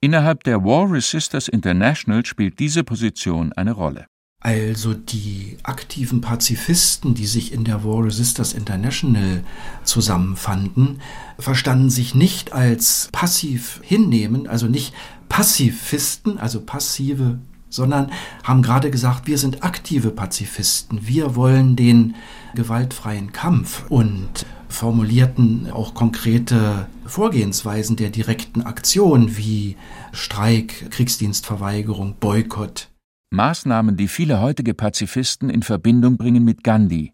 Innerhalb 0.00 0.44
der 0.44 0.64
War 0.64 0.90
Resisters 0.90 1.48
International 1.48 2.24
spielt 2.24 2.58
diese 2.58 2.84
Position 2.84 3.52
eine 3.52 3.72
Rolle. 3.72 4.06
Also 4.46 4.94
die 4.94 5.58
aktiven 5.64 6.20
Pazifisten, 6.20 7.14
die 7.14 7.26
sich 7.26 7.52
in 7.52 7.64
der 7.64 7.82
War 7.82 8.04
Resisters 8.04 8.52
International 8.52 9.42
zusammenfanden, 9.82 11.00
verstanden 11.36 11.90
sich 11.90 12.14
nicht 12.14 12.52
als 12.52 13.08
passiv 13.10 13.80
hinnehmen, 13.82 14.46
also 14.46 14.68
nicht 14.68 14.94
Pazifisten, 15.28 16.38
also 16.38 16.60
passive, 16.60 17.40
sondern 17.70 18.12
haben 18.44 18.62
gerade 18.62 18.92
gesagt, 18.92 19.26
wir 19.26 19.36
sind 19.38 19.64
aktive 19.64 20.10
Pazifisten, 20.10 21.00
wir 21.08 21.34
wollen 21.34 21.74
den 21.74 22.14
gewaltfreien 22.54 23.32
Kampf 23.32 23.82
und 23.88 24.46
formulierten 24.68 25.72
auch 25.72 25.92
konkrete 25.92 26.86
Vorgehensweisen 27.04 27.96
der 27.96 28.10
direkten 28.10 28.62
Aktion 28.62 29.36
wie 29.36 29.74
Streik, 30.12 30.88
Kriegsdienstverweigerung, 30.92 32.14
Boykott. 32.20 32.86
Maßnahmen, 33.30 33.96
die 33.96 34.08
viele 34.08 34.40
heutige 34.40 34.74
Pazifisten 34.74 35.50
in 35.50 35.62
Verbindung 35.62 36.16
bringen 36.16 36.44
mit 36.44 36.62
Gandhi, 36.62 37.12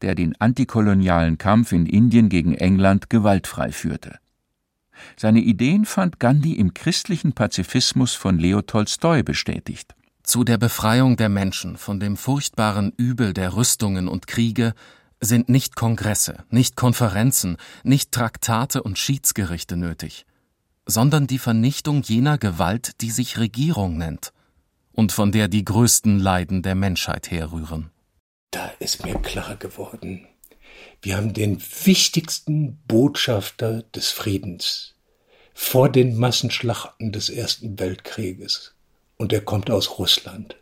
der 0.00 0.14
den 0.14 0.38
antikolonialen 0.40 1.38
Kampf 1.38 1.72
in 1.72 1.86
Indien 1.86 2.28
gegen 2.28 2.54
England 2.54 3.08
gewaltfrei 3.10 3.70
führte. 3.70 4.18
Seine 5.16 5.40
Ideen 5.40 5.84
fand 5.84 6.20
Gandhi 6.20 6.54
im 6.54 6.74
christlichen 6.74 7.32
Pazifismus 7.32 8.14
von 8.14 8.38
Leo 8.38 8.62
Tolstoi 8.62 9.22
bestätigt. 9.22 9.94
Zu 10.22 10.44
der 10.44 10.58
Befreiung 10.58 11.16
der 11.16 11.28
Menschen 11.28 11.76
von 11.76 11.98
dem 11.98 12.16
furchtbaren 12.16 12.92
Übel 12.96 13.32
der 13.32 13.56
Rüstungen 13.56 14.08
und 14.08 14.26
Kriege 14.26 14.74
sind 15.20 15.48
nicht 15.48 15.76
Kongresse, 15.76 16.44
nicht 16.50 16.76
Konferenzen, 16.76 17.56
nicht 17.84 18.12
Traktate 18.12 18.82
und 18.82 18.98
Schiedsgerichte 18.98 19.76
nötig, 19.76 20.26
sondern 20.86 21.26
die 21.26 21.38
Vernichtung 21.38 22.02
jener 22.02 22.38
Gewalt, 22.38 23.00
die 23.00 23.10
sich 23.10 23.38
Regierung 23.38 23.96
nennt 23.96 24.32
und 24.92 25.12
von 25.12 25.32
der 25.32 25.48
die 25.48 25.64
größten 25.64 26.18
Leiden 26.18 26.62
der 26.62 26.74
Menschheit 26.74 27.30
herrühren. 27.30 27.90
Da 28.50 28.70
ist 28.78 29.04
mir 29.04 29.14
klar 29.14 29.56
geworden, 29.56 30.26
Wir 31.04 31.16
haben 31.16 31.32
den 31.32 31.60
wichtigsten 31.84 32.78
Botschafter 32.86 33.82
des 33.94 34.10
Friedens 34.10 34.94
vor 35.52 35.90
den 35.90 36.16
Massenschlachten 36.16 37.10
des 37.10 37.28
Ersten 37.28 37.78
Weltkrieges. 37.80 38.74
Und 39.16 39.32
er 39.32 39.40
kommt 39.40 39.68
aus 39.68 39.98
Russland. 39.98 40.56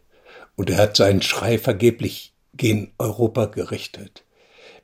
Und 0.56 0.70
er 0.70 0.78
hat 0.78 0.96
seinen 0.96 1.20
Schrei 1.20 1.58
vergeblich 1.58 2.32
gegen 2.54 2.92
Europa 2.99 3.46
gerichtet. 3.46 4.25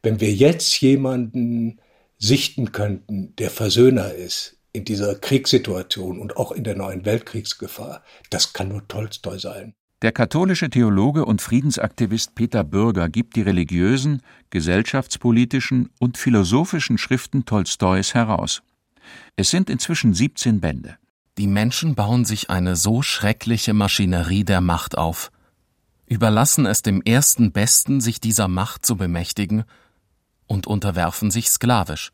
Wenn 0.03 0.21
wir 0.21 0.33
jetzt 0.33 0.79
jemanden 0.81 1.81
sichten 2.19 2.73
könnten, 2.73 3.35
der 3.37 3.51
Versöhner 3.51 4.13
ist 4.13 4.56
in 4.77 4.85
dieser 4.85 5.15
Kriegssituation 5.15 6.19
und 6.19 6.37
auch 6.37 6.53
in 6.53 6.63
der 6.63 6.77
neuen 6.77 7.05
Weltkriegsgefahr, 7.07 8.03
das 8.31 8.53
kann 8.53 8.69
nur 8.69 8.87
Tolstoi 8.87 9.39
sein. 9.39 9.75
Der 10.03 10.13
katholische 10.13 10.69
Theologe 10.69 11.25
und 11.25 11.41
Friedensaktivist 11.41 12.35
Peter 12.35 12.63
Bürger 12.63 13.09
gibt 13.09 13.35
die 13.37 13.43
religiösen, 13.43 14.21
gesellschaftspolitischen 14.51 15.89
und 15.99 16.19
philosophischen 16.19 16.99
Schriften 16.99 17.47
Tolstois 17.47 18.13
heraus. 18.13 18.63
Es 19.37 19.51
sind 19.51 19.71
inzwischen 19.71 20.13
17 20.13 20.61
Bände. 20.61 20.99
Die 21.39 21.47
Menschen 21.47 21.95
bauen 21.95 22.27
sich 22.27 22.51
eine 22.51 22.77
so 22.77 23.01
schreckliche 23.01 23.73
Maschinerie 23.73 24.45
der 24.45 24.61
Macht 24.61 24.99
auf, 24.99 25.31
überlassen 26.07 26.67
es 26.67 26.83
dem 26.83 27.01
ersten 27.01 27.53
Besten, 27.53 28.03
sich 28.03 28.21
dieser 28.21 28.49
Macht 28.49 28.85
zu 28.85 28.97
bemächtigen, 28.97 29.65
und 30.47 30.67
unterwerfen 30.67 31.31
sich 31.31 31.49
sklavisch 31.51 32.13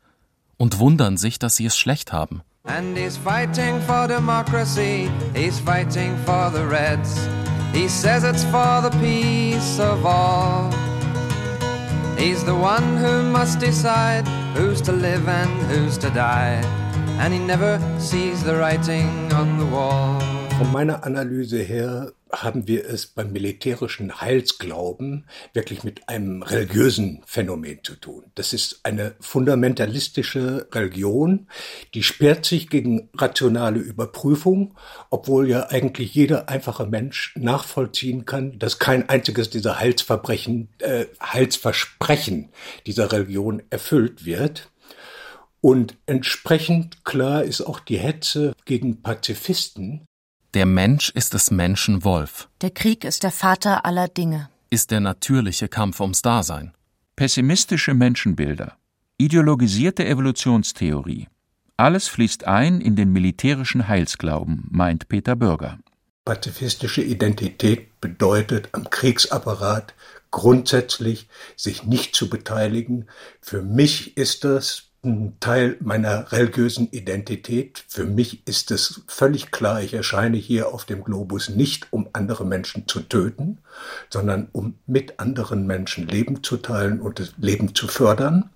und 0.57 0.79
wundern 0.79 1.17
sich, 1.17 1.39
dass 1.39 1.57
sie 1.57 1.65
es 1.65 1.77
schlecht 1.77 2.13
haben. 2.13 2.41
And 2.65 2.95
he's 2.97 3.17
fighting 3.17 3.81
for 3.81 4.07
democracy, 4.07 5.11
he's 5.35 5.59
fighting 5.59 6.15
for 6.19 6.49
the 6.49 6.65
Reds. 6.65 7.27
He 7.73 7.89
says 7.89 8.23
it's 8.23 8.45
for 8.45 8.79
the 8.79 8.95
peace 9.01 9.79
of 9.79 10.05
all. 10.05 10.71
He's 12.17 12.45
the 12.45 12.55
one 12.55 12.95
who 12.95 13.21
must 13.23 13.59
decide 13.59 14.25
who's 14.55 14.81
to 14.83 14.93
live 14.93 15.27
and 15.27 15.51
who's 15.69 15.97
to 15.97 16.09
die. 16.09 16.63
And 17.19 17.33
he 17.33 17.39
never 17.39 17.81
sees 17.99 18.41
the 18.43 18.55
writing 18.55 19.33
on 19.33 19.57
the 19.57 19.65
wall. 19.65 20.19
Von 20.57 20.71
meiner 20.71 21.01
Analyse 21.03 21.67
her 21.67 22.13
haben 22.33 22.67
wir 22.67 22.85
es 22.85 23.07
beim 23.07 23.31
militärischen 23.31 24.19
Heilsglauben 24.19 25.25
wirklich 25.53 25.83
mit 25.83 26.09
einem 26.09 26.41
religiösen 26.41 27.21
Phänomen 27.25 27.83
zu 27.83 27.95
tun. 27.95 28.23
Das 28.35 28.53
ist 28.53 28.79
eine 28.83 29.15
fundamentalistische 29.19 30.67
Religion, 30.71 31.47
die 31.93 32.03
sperrt 32.03 32.45
sich 32.45 32.69
gegen 32.69 33.09
rationale 33.15 33.79
Überprüfung, 33.79 34.75
obwohl 35.09 35.47
ja 35.47 35.69
eigentlich 35.69 36.15
jeder 36.15 36.49
einfache 36.49 36.85
Mensch 36.85 37.33
nachvollziehen 37.37 38.25
kann, 38.25 38.57
dass 38.59 38.79
kein 38.79 39.07
einziges 39.09 39.49
dieser 39.49 39.79
Heilsverbrechen, 39.79 40.69
äh, 40.79 41.05
Heilsversprechen 41.21 42.49
dieser 42.87 43.11
Religion 43.11 43.61
erfüllt 43.69 44.25
wird. 44.25 44.71
Und 45.61 45.95
entsprechend 46.07 47.05
klar 47.05 47.43
ist 47.43 47.61
auch 47.61 47.79
die 47.79 47.97
Hetze 47.97 48.53
gegen 48.65 49.01
Pazifisten, 49.01 50.05
der 50.53 50.65
Mensch 50.67 51.09
ist 51.09 51.33
des 51.33 51.49
Menschen 51.49 52.03
Wolf. 52.03 52.47
Der 52.61 52.69
Krieg 52.69 53.03
ist 53.03 53.23
der 53.23 53.31
Vater 53.31 53.85
aller 53.85 54.07
Dinge. 54.07 54.49
Ist 54.69 54.91
der 54.91 54.99
natürliche 54.99 55.67
Kampf 55.67 55.99
ums 55.99 56.21
Dasein. 56.21 56.73
Pessimistische 57.15 57.93
Menschenbilder, 57.93 58.77
ideologisierte 59.17 60.05
Evolutionstheorie. 60.05 61.27
Alles 61.77 62.07
fließt 62.07 62.45
ein 62.45 62.81
in 62.81 62.95
den 62.95 63.11
militärischen 63.11 63.87
Heilsglauben, 63.87 64.67
meint 64.69 65.07
Peter 65.07 65.35
Bürger. 65.35 65.79
Pazifistische 66.25 67.01
Identität 67.01 67.99
bedeutet 67.99 68.69
am 68.71 68.89
Kriegsapparat 68.89 69.93
grundsätzlich 70.31 71.27
sich 71.55 71.83
nicht 71.83 72.15
zu 72.15 72.29
beteiligen. 72.29 73.07
Für 73.41 73.61
mich 73.61 74.17
ist 74.17 74.43
das 74.43 74.92
Teil 75.41 75.75
meiner 75.81 76.31
religiösen 76.31 76.89
Identität. 76.91 77.83
Für 77.89 78.05
mich 78.05 78.47
ist 78.47 78.71
es 78.71 79.01
völlig 79.07 79.51
klar, 79.51 79.81
ich 79.81 79.93
erscheine 79.93 80.37
hier 80.37 80.73
auf 80.73 80.85
dem 80.85 81.03
Globus 81.03 81.49
nicht, 81.49 81.91
um 81.91 82.07
andere 82.13 82.45
Menschen 82.45 82.87
zu 82.87 83.01
töten, 83.01 83.57
sondern 84.09 84.47
um 84.53 84.75
mit 84.87 85.19
anderen 85.19 85.67
Menschen 85.67 86.07
Leben 86.07 86.41
zu 86.41 86.55
teilen 86.55 87.01
und 87.01 87.19
das 87.19 87.33
Leben 87.37 87.75
zu 87.75 87.87
fördern. 87.87 88.49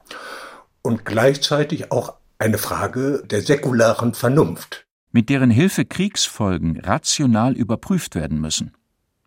Und 0.82 1.04
gleichzeitig 1.04 1.92
auch 1.92 2.14
eine 2.40 2.58
Frage 2.58 3.24
der 3.26 3.42
säkularen 3.42 4.14
Vernunft. 4.14 4.86
Mit 5.12 5.28
deren 5.30 5.52
Hilfe 5.52 5.84
Kriegsfolgen 5.84 6.80
rational 6.80 7.58
überprüft 7.58 8.16
werden 8.16 8.40
müssen. 8.40 8.72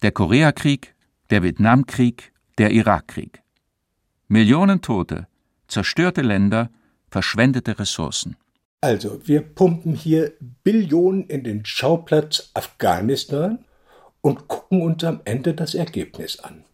Der 0.01 0.13
Koreakrieg, 0.13 0.95
der 1.29 1.43
Vietnamkrieg, 1.43 2.33
der 2.57 2.71
Irakkrieg. 2.71 3.43
Millionen 4.29 4.81
Tote, 4.81 5.27
zerstörte 5.69 6.23
Länder, 6.23 6.71
verschwendete 7.11 7.79
Ressourcen. 7.79 8.37
Also, 8.81 9.21
wir 9.27 9.43
pumpen 9.43 9.95
hier 9.95 10.33
Billionen 10.63 11.27
in 11.27 11.45
den 11.45 11.67
Schauplatz 11.67 12.51
Afghanistan 12.55 13.59
und 14.23 14.49
gucken 14.49 14.83
uns 14.83 15.05
am 15.05 15.21
Ende 15.25 15.55
das 15.55 15.75
Ergebnis 15.75 16.39
an. 16.39 16.65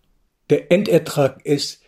Der 0.50 0.70
Endertrag 0.70 1.44
ist, 1.44 1.82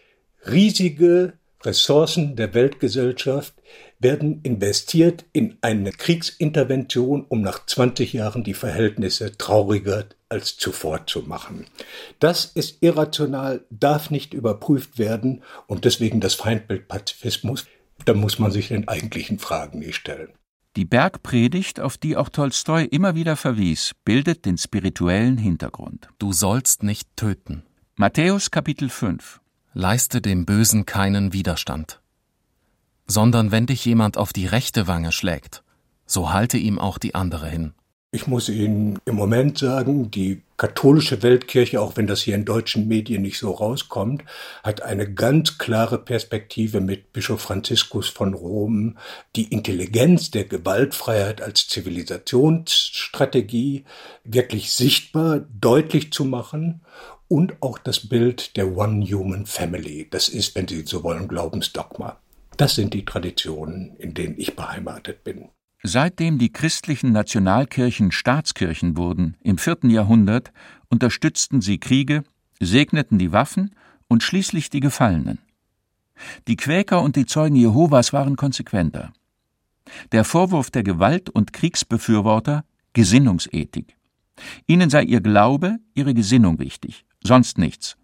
riesige 0.46 1.34
Ressourcen 1.62 2.37
der 2.37 2.54
Weltgesellschaft 2.54 3.54
werden 3.98 4.40
investiert 4.42 5.24
in 5.32 5.58
eine 5.61 5.90
Kriegsintervention, 5.90 7.24
um 7.28 7.42
nach 7.42 7.66
20 7.66 8.12
Jahren 8.12 8.44
die 8.44 8.54
Verhältnisse 8.54 9.37
trauriger 9.37 10.04
als 10.28 10.56
zuvor 10.56 11.06
zu 11.06 11.22
machen. 11.22 11.66
Das 12.20 12.44
ist 12.44 12.82
irrational, 12.82 13.64
darf 13.70 14.11
nicht 14.11 14.34
überprüft 14.34 14.98
werden 14.98 15.42
und 15.66 15.84
deswegen 15.84 16.20
das 16.20 16.34
Feindbild 16.34 16.87
Pazifismus 16.87 17.66
da 18.04 18.14
muss 18.14 18.38
man 18.38 18.50
sich 18.50 18.68
den 18.68 18.88
eigentlichen 18.88 19.38
Fragen 19.38 19.80
nicht 19.80 19.96
stellen. 19.96 20.28
Die 20.76 20.84
Bergpredigt, 20.84 21.80
auf 21.80 21.98
die 21.98 22.16
auch 22.16 22.28
Tolstoi 22.28 22.84
immer 22.84 23.14
wieder 23.14 23.37
verwies, 23.37 23.92
bildet 24.04 24.44
den 24.44 24.58
spirituellen 24.58 25.37
Hintergrund. 25.37 26.08
Du 26.18 26.32
sollst 26.32 26.82
nicht 26.82 27.08
töten. 27.16 27.64
Matthäus 27.96 28.50
Kapitel 28.50 28.88
5 28.88 29.40
Leiste 29.74 30.20
dem 30.20 30.46
Bösen 30.46 30.87
keinen 30.87 31.32
Widerstand. 31.32 32.00
Sondern 33.06 33.50
wenn 33.50 33.66
dich 33.66 33.84
jemand 33.84 34.16
auf 34.16 34.32
die 34.32 34.46
rechte 34.46 34.87
Wange 34.87 35.12
schlägt, 35.12 35.62
so 36.06 36.32
halte 36.32 36.58
ihm 36.58 36.78
auch 36.78 36.98
die 36.98 37.14
andere 37.14 37.48
hin. 37.48 37.74
Ich 38.11 38.26
muss 38.26 38.48
Ihnen 38.48 38.98
im 39.04 39.16
Moment 39.16 39.58
sagen, 39.58 40.11
die 40.11 40.42
katholische 40.59 41.23
Weltkirche, 41.23 41.81
auch 41.81 41.97
wenn 41.97 42.09
das 42.09 42.21
hier 42.21 42.35
in 42.35 42.44
deutschen 42.44 42.88
Medien 42.88 43.23
nicht 43.23 43.38
so 43.38 43.53
rauskommt, 43.53 44.25
hat 44.62 44.83
eine 44.83 45.14
ganz 45.14 45.57
klare 45.57 45.99
Perspektive 45.99 46.81
mit 46.81 47.12
Bischof 47.12 47.40
Franziskus 47.40 48.09
von 48.09 48.35
Rom, 48.35 48.99
die 49.37 49.44
Intelligenz 49.44 50.33
der 50.33 50.44
Gewaltfreiheit 50.44 51.40
als 51.40 51.68
Zivilisationsstrategie 51.68 53.85
wirklich 54.25 54.73
sichtbar, 54.73 55.47
deutlich 55.61 56.12
zu 56.12 56.25
machen 56.25 56.81
und 57.29 57.62
auch 57.62 57.79
das 57.79 58.09
Bild 58.09 58.57
der 58.57 58.77
One 58.77 59.07
Human 59.07 59.47
Family. 59.47 60.09
Das 60.11 60.29
ist, 60.29 60.57
wenn 60.57 60.66
Sie 60.66 60.83
so 60.85 61.05
wollen, 61.05 61.29
Glaubensdogma. 61.29 62.18
Das 62.57 62.75
sind 62.75 62.94
die 62.94 63.05
Traditionen, 63.05 63.94
in 63.99 64.14
denen 64.14 64.35
ich 64.37 64.57
beheimatet 64.57 65.23
bin. 65.23 65.51
Seitdem 65.83 66.38
die 66.38 66.53
christlichen 66.53 67.12
Nationalkirchen 67.12 68.11
Staatskirchen 68.11 68.97
wurden, 68.97 69.37
im 69.43 69.59
vierten 69.59 69.91
Jahrhundert, 69.91 70.53
unterstützten 70.88 71.61
sie 71.61 71.79
Kriege, 71.79 72.25
segneten 72.61 73.19
die 73.19 73.33
Waffen 73.33 73.75
und 74.09 74.23
schließlich 74.23 74.71
die 74.71 74.81
Gefallenen. 74.81 75.38
Die 76.49 76.57
Quäker 76.57 77.03
und 77.03 77.14
die 77.14 77.27
Zeugen 77.27 77.55
Jehovas 77.55 78.12
waren 78.12 78.37
konsequenter. 78.37 79.12
Der 80.12 80.25
Vorwurf 80.25 80.71
der 80.71 80.83
Gewalt- 80.83 81.31
und 81.31 81.53
Kriegsbefürworter 81.53 82.64
Gesinnungsethik. 82.93 83.97
Ihnen 84.67 84.91
sei 84.91 85.05
ihr 85.05 85.21
Glaube, 85.21 85.79
ihre 85.95 86.14
Gesinnung 86.14 86.59
wichtig, 86.59 87.05
sonst 87.23 87.59
nichts, 87.59 87.97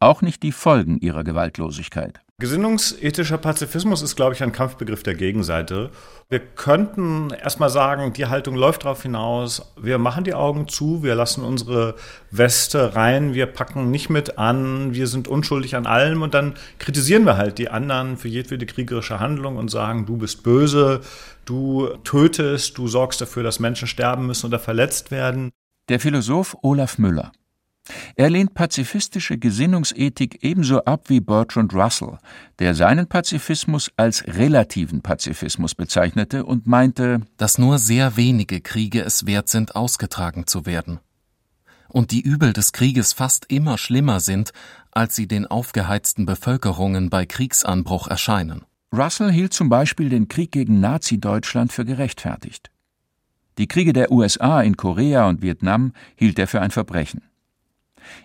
auch 0.00 0.22
nicht 0.22 0.42
die 0.42 0.52
Folgen 0.52 0.98
ihrer 0.98 1.24
Gewaltlosigkeit. 1.24 2.21
Gesinnungsethischer 2.42 3.38
Pazifismus 3.38 4.02
ist, 4.02 4.16
glaube 4.16 4.34
ich, 4.34 4.42
ein 4.42 4.50
Kampfbegriff 4.50 5.04
der 5.04 5.14
Gegenseite. 5.14 5.90
Wir 6.28 6.40
könnten 6.40 7.30
erstmal 7.30 7.68
sagen, 7.68 8.12
die 8.14 8.26
Haltung 8.26 8.56
läuft 8.56 8.84
darauf 8.84 9.02
hinaus, 9.02 9.72
wir 9.80 9.98
machen 9.98 10.24
die 10.24 10.34
Augen 10.34 10.66
zu, 10.66 11.04
wir 11.04 11.14
lassen 11.14 11.44
unsere 11.44 11.94
Weste 12.32 12.96
rein, 12.96 13.34
wir 13.34 13.46
packen 13.46 13.92
nicht 13.92 14.10
mit 14.10 14.38
an, 14.38 14.92
wir 14.92 15.06
sind 15.06 15.28
unschuldig 15.28 15.76
an 15.76 15.86
allem 15.86 16.22
und 16.22 16.34
dann 16.34 16.54
kritisieren 16.80 17.26
wir 17.26 17.36
halt 17.36 17.58
die 17.58 17.68
anderen 17.68 18.16
für 18.16 18.28
jedwede 18.28 18.66
kriegerische 18.66 19.20
Handlung 19.20 19.56
und 19.56 19.70
sagen, 19.70 20.04
du 20.06 20.16
bist 20.16 20.42
böse, 20.42 21.02
du 21.44 21.90
tötest, 22.02 22.76
du 22.76 22.88
sorgst 22.88 23.20
dafür, 23.20 23.44
dass 23.44 23.60
Menschen 23.60 23.86
sterben 23.86 24.26
müssen 24.26 24.46
oder 24.46 24.58
verletzt 24.58 25.12
werden. 25.12 25.52
Der 25.88 26.00
Philosoph 26.00 26.56
Olaf 26.62 26.98
Müller 26.98 27.30
er 28.16 28.30
lehnt 28.30 28.54
pazifistische 28.54 29.38
Gesinnungsethik 29.38 30.42
ebenso 30.42 30.84
ab 30.84 31.08
wie 31.08 31.20
Bertrand 31.20 31.74
Russell, 31.74 32.18
der 32.58 32.74
seinen 32.74 33.06
Pazifismus 33.06 33.90
als 33.96 34.24
relativen 34.26 35.02
Pazifismus 35.02 35.74
bezeichnete 35.74 36.44
und 36.44 36.66
meinte, 36.66 37.20
dass 37.36 37.58
nur 37.58 37.78
sehr 37.78 38.16
wenige 38.16 38.60
Kriege 38.60 39.02
es 39.02 39.26
wert 39.26 39.48
sind, 39.48 39.76
ausgetragen 39.76 40.46
zu 40.46 40.66
werden. 40.66 41.00
und 41.92 42.10
die 42.10 42.22
Übel 42.22 42.52
des 42.52 42.72
Krieges 42.72 43.12
fast 43.12 43.44
immer 43.52 43.78
schlimmer 43.78 44.20
sind, 44.20 44.52
als 44.90 45.14
sie 45.14 45.28
den 45.28 45.46
aufgeheizten 45.46 46.26
Bevölkerungen 46.26 47.10
bei 47.10 47.26
Kriegsanbruch 47.26 48.08
erscheinen. 48.08 48.62
Russell 48.94 49.30
hielt 49.30 49.52
zum 49.52 49.68
Beispiel 49.68 50.08
den 50.08 50.28
Krieg 50.28 50.52
gegen 50.52 50.80
Nazi-Deutschland 50.80 51.72
für 51.72 51.84
gerechtfertigt. 51.84 52.70
Die 53.58 53.68
Kriege 53.68 53.92
der 53.92 54.10
USA 54.10 54.62
in 54.62 54.76
Korea 54.76 55.28
und 55.28 55.42
Vietnam 55.42 55.92
hielt 56.16 56.38
er 56.38 56.46
für 56.46 56.60
ein 56.60 56.70
Verbrechen. 56.70 57.22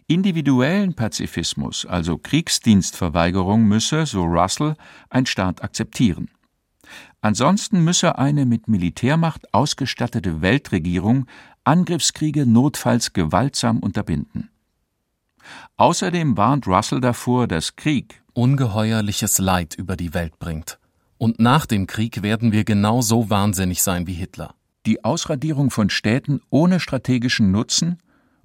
Individuellen 0.07 0.93
Pazifismus, 0.93 1.85
also 1.85 2.17
Kriegsdienstverweigerung, 2.17 3.63
müsse, 3.63 4.05
so 4.05 4.23
Russell, 4.23 4.75
ein 5.09 5.25
Staat 5.25 5.63
akzeptieren. 5.63 6.29
Ansonsten 7.21 7.83
müsse 7.83 8.17
eine 8.17 8.45
mit 8.45 8.67
Militärmacht 8.67 9.53
ausgestattete 9.53 10.41
Weltregierung 10.41 11.25
Angriffskriege 11.63 12.45
notfalls 12.45 13.11
gewaltsam 13.11 13.79
unterbinden. 13.79 14.49
Außerdem 15.75 16.37
warnt 16.37 16.67
Russell 16.67 17.01
davor, 17.01 17.47
dass 17.47 17.75
Krieg 17.75 18.21
ungeheuerliches 18.33 19.39
Leid 19.39 19.75
über 19.75 19.95
die 19.95 20.13
Welt 20.13 20.39
bringt. 20.39 20.79
Und 21.17 21.39
nach 21.39 21.65
dem 21.65 21.87
Krieg 21.87 22.21
werden 22.21 22.51
wir 22.51 22.63
genau 22.63 23.01
so 23.01 23.29
wahnsinnig 23.29 23.81
sein 23.81 24.07
wie 24.07 24.13
Hitler. 24.13 24.53
Die 24.85 25.03
Ausradierung 25.03 25.71
von 25.71 25.89
Städten 25.89 26.41
ohne 26.49 26.79
strategischen 26.79 27.51
Nutzen 27.51 27.97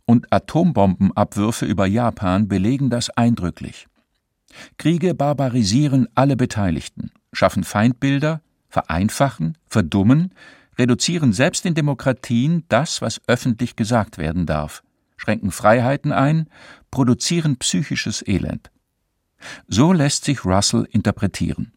und 0.04 0.32
Atombombenabwürfe 0.32 1.66
über 1.66 1.86
Japan 1.86 2.48
belegen 2.48 2.90
das 2.90 3.10
eindrücklich. 3.10 3.86
Kriege 4.76 5.14
barbarisieren 5.14 6.08
alle 6.14 6.36
Beteiligten, 6.36 7.10
schaffen 7.32 7.64
Feindbilder, 7.64 8.42
vereinfachen, 8.68 9.56
verdummen, 9.68 10.34
reduzieren 10.78 11.32
selbst 11.32 11.66
in 11.66 11.74
Demokratien 11.74 12.64
das, 12.68 13.02
was 13.02 13.20
öffentlich 13.26 13.76
gesagt 13.76 14.18
werden 14.18 14.46
darf, 14.46 14.82
schränken 15.16 15.50
Freiheiten 15.50 16.12
ein, 16.12 16.48
produzieren 16.90 17.56
psychisches 17.56 18.26
Elend. 18.26 18.70
So 19.68 19.92
lässt 19.92 20.24
sich 20.24 20.44
Russell 20.44 20.86
interpretieren. 20.90 21.72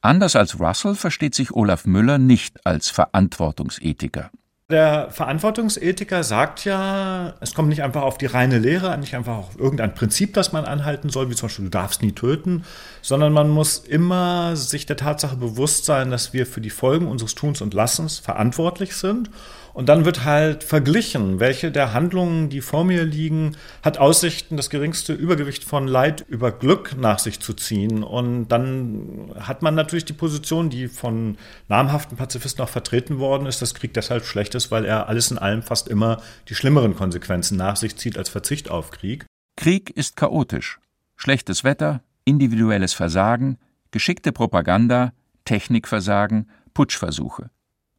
Anders 0.00 0.36
als 0.36 0.60
Russell 0.60 0.94
versteht 0.94 1.34
sich 1.34 1.52
Olaf 1.52 1.86
Müller 1.86 2.18
nicht 2.18 2.64
als 2.66 2.90
Verantwortungsethiker. 2.90 4.30
Der 4.68 5.12
Verantwortungsethiker 5.12 6.24
sagt 6.24 6.64
ja, 6.64 7.34
es 7.38 7.54
kommt 7.54 7.68
nicht 7.68 7.84
einfach 7.84 8.02
auf 8.02 8.18
die 8.18 8.26
reine 8.26 8.58
Lehre 8.58 8.90
an, 8.90 8.98
nicht 8.98 9.14
einfach 9.14 9.36
auf 9.36 9.56
irgendein 9.56 9.94
Prinzip, 9.94 10.34
das 10.34 10.50
man 10.50 10.64
anhalten 10.64 11.08
soll, 11.08 11.30
wie 11.30 11.36
zum 11.36 11.46
Beispiel 11.46 11.66
du 11.66 11.70
darfst 11.70 12.02
nie 12.02 12.10
töten, 12.10 12.64
sondern 13.00 13.32
man 13.32 13.48
muss 13.48 13.78
immer 13.78 14.56
sich 14.56 14.84
der 14.84 14.96
Tatsache 14.96 15.36
bewusst 15.36 15.84
sein, 15.84 16.10
dass 16.10 16.32
wir 16.32 16.46
für 16.46 16.60
die 16.60 16.70
Folgen 16.70 17.06
unseres 17.06 17.36
Tuns 17.36 17.60
und 17.60 17.74
Lassens 17.74 18.18
verantwortlich 18.18 18.96
sind 18.96 19.30
und 19.76 19.90
dann 19.90 20.06
wird 20.06 20.24
halt 20.24 20.64
verglichen, 20.64 21.38
welche 21.38 21.70
der 21.70 21.92
Handlungen, 21.92 22.48
die 22.48 22.62
vor 22.62 22.82
mir 22.82 23.04
liegen, 23.04 23.58
hat 23.82 23.98
Aussichten, 23.98 24.56
das 24.56 24.70
geringste 24.70 25.12
Übergewicht 25.12 25.64
von 25.64 25.86
Leid 25.86 26.24
über 26.30 26.50
Glück 26.50 26.96
nach 26.96 27.18
sich 27.18 27.40
zu 27.40 27.52
ziehen. 27.52 28.02
Und 28.02 28.48
dann 28.48 29.34
hat 29.38 29.60
man 29.60 29.74
natürlich 29.74 30.06
die 30.06 30.14
Position, 30.14 30.70
die 30.70 30.88
von 30.88 31.36
namhaften 31.68 32.16
Pazifisten 32.16 32.64
auch 32.64 32.70
vertreten 32.70 33.18
worden 33.18 33.44
ist, 33.44 33.60
dass 33.60 33.74
Krieg 33.74 33.92
deshalb 33.92 34.24
schlecht 34.24 34.54
ist, 34.54 34.70
weil 34.70 34.86
er 34.86 35.10
alles 35.10 35.30
in 35.30 35.36
allem 35.36 35.62
fast 35.62 35.88
immer 35.88 36.22
die 36.48 36.54
schlimmeren 36.54 36.96
Konsequenzen 36.96 37.58
nach 37.58 37.76
sich 37.76 37.96
zieht 37.96 38.16
als 38.16 38.30
Verzicht 38.30 38.70
auf 38.70 38.90
Krieg. 38.90 39.26
Krieg 39.58 39.90
ist 39.90 40.16
chaotisch. 40.16 40.78
Schlechtes 41.16 41.64
Wetter, 41.64 42.00
individuelles 42.24 42.94
Versagen, 42.94 43.58
geschickte 43.90 44.32
Propaganda, 44.32 45.12
Technikversagen, 45.44 46.48
Putschversuche. 46.72 47.50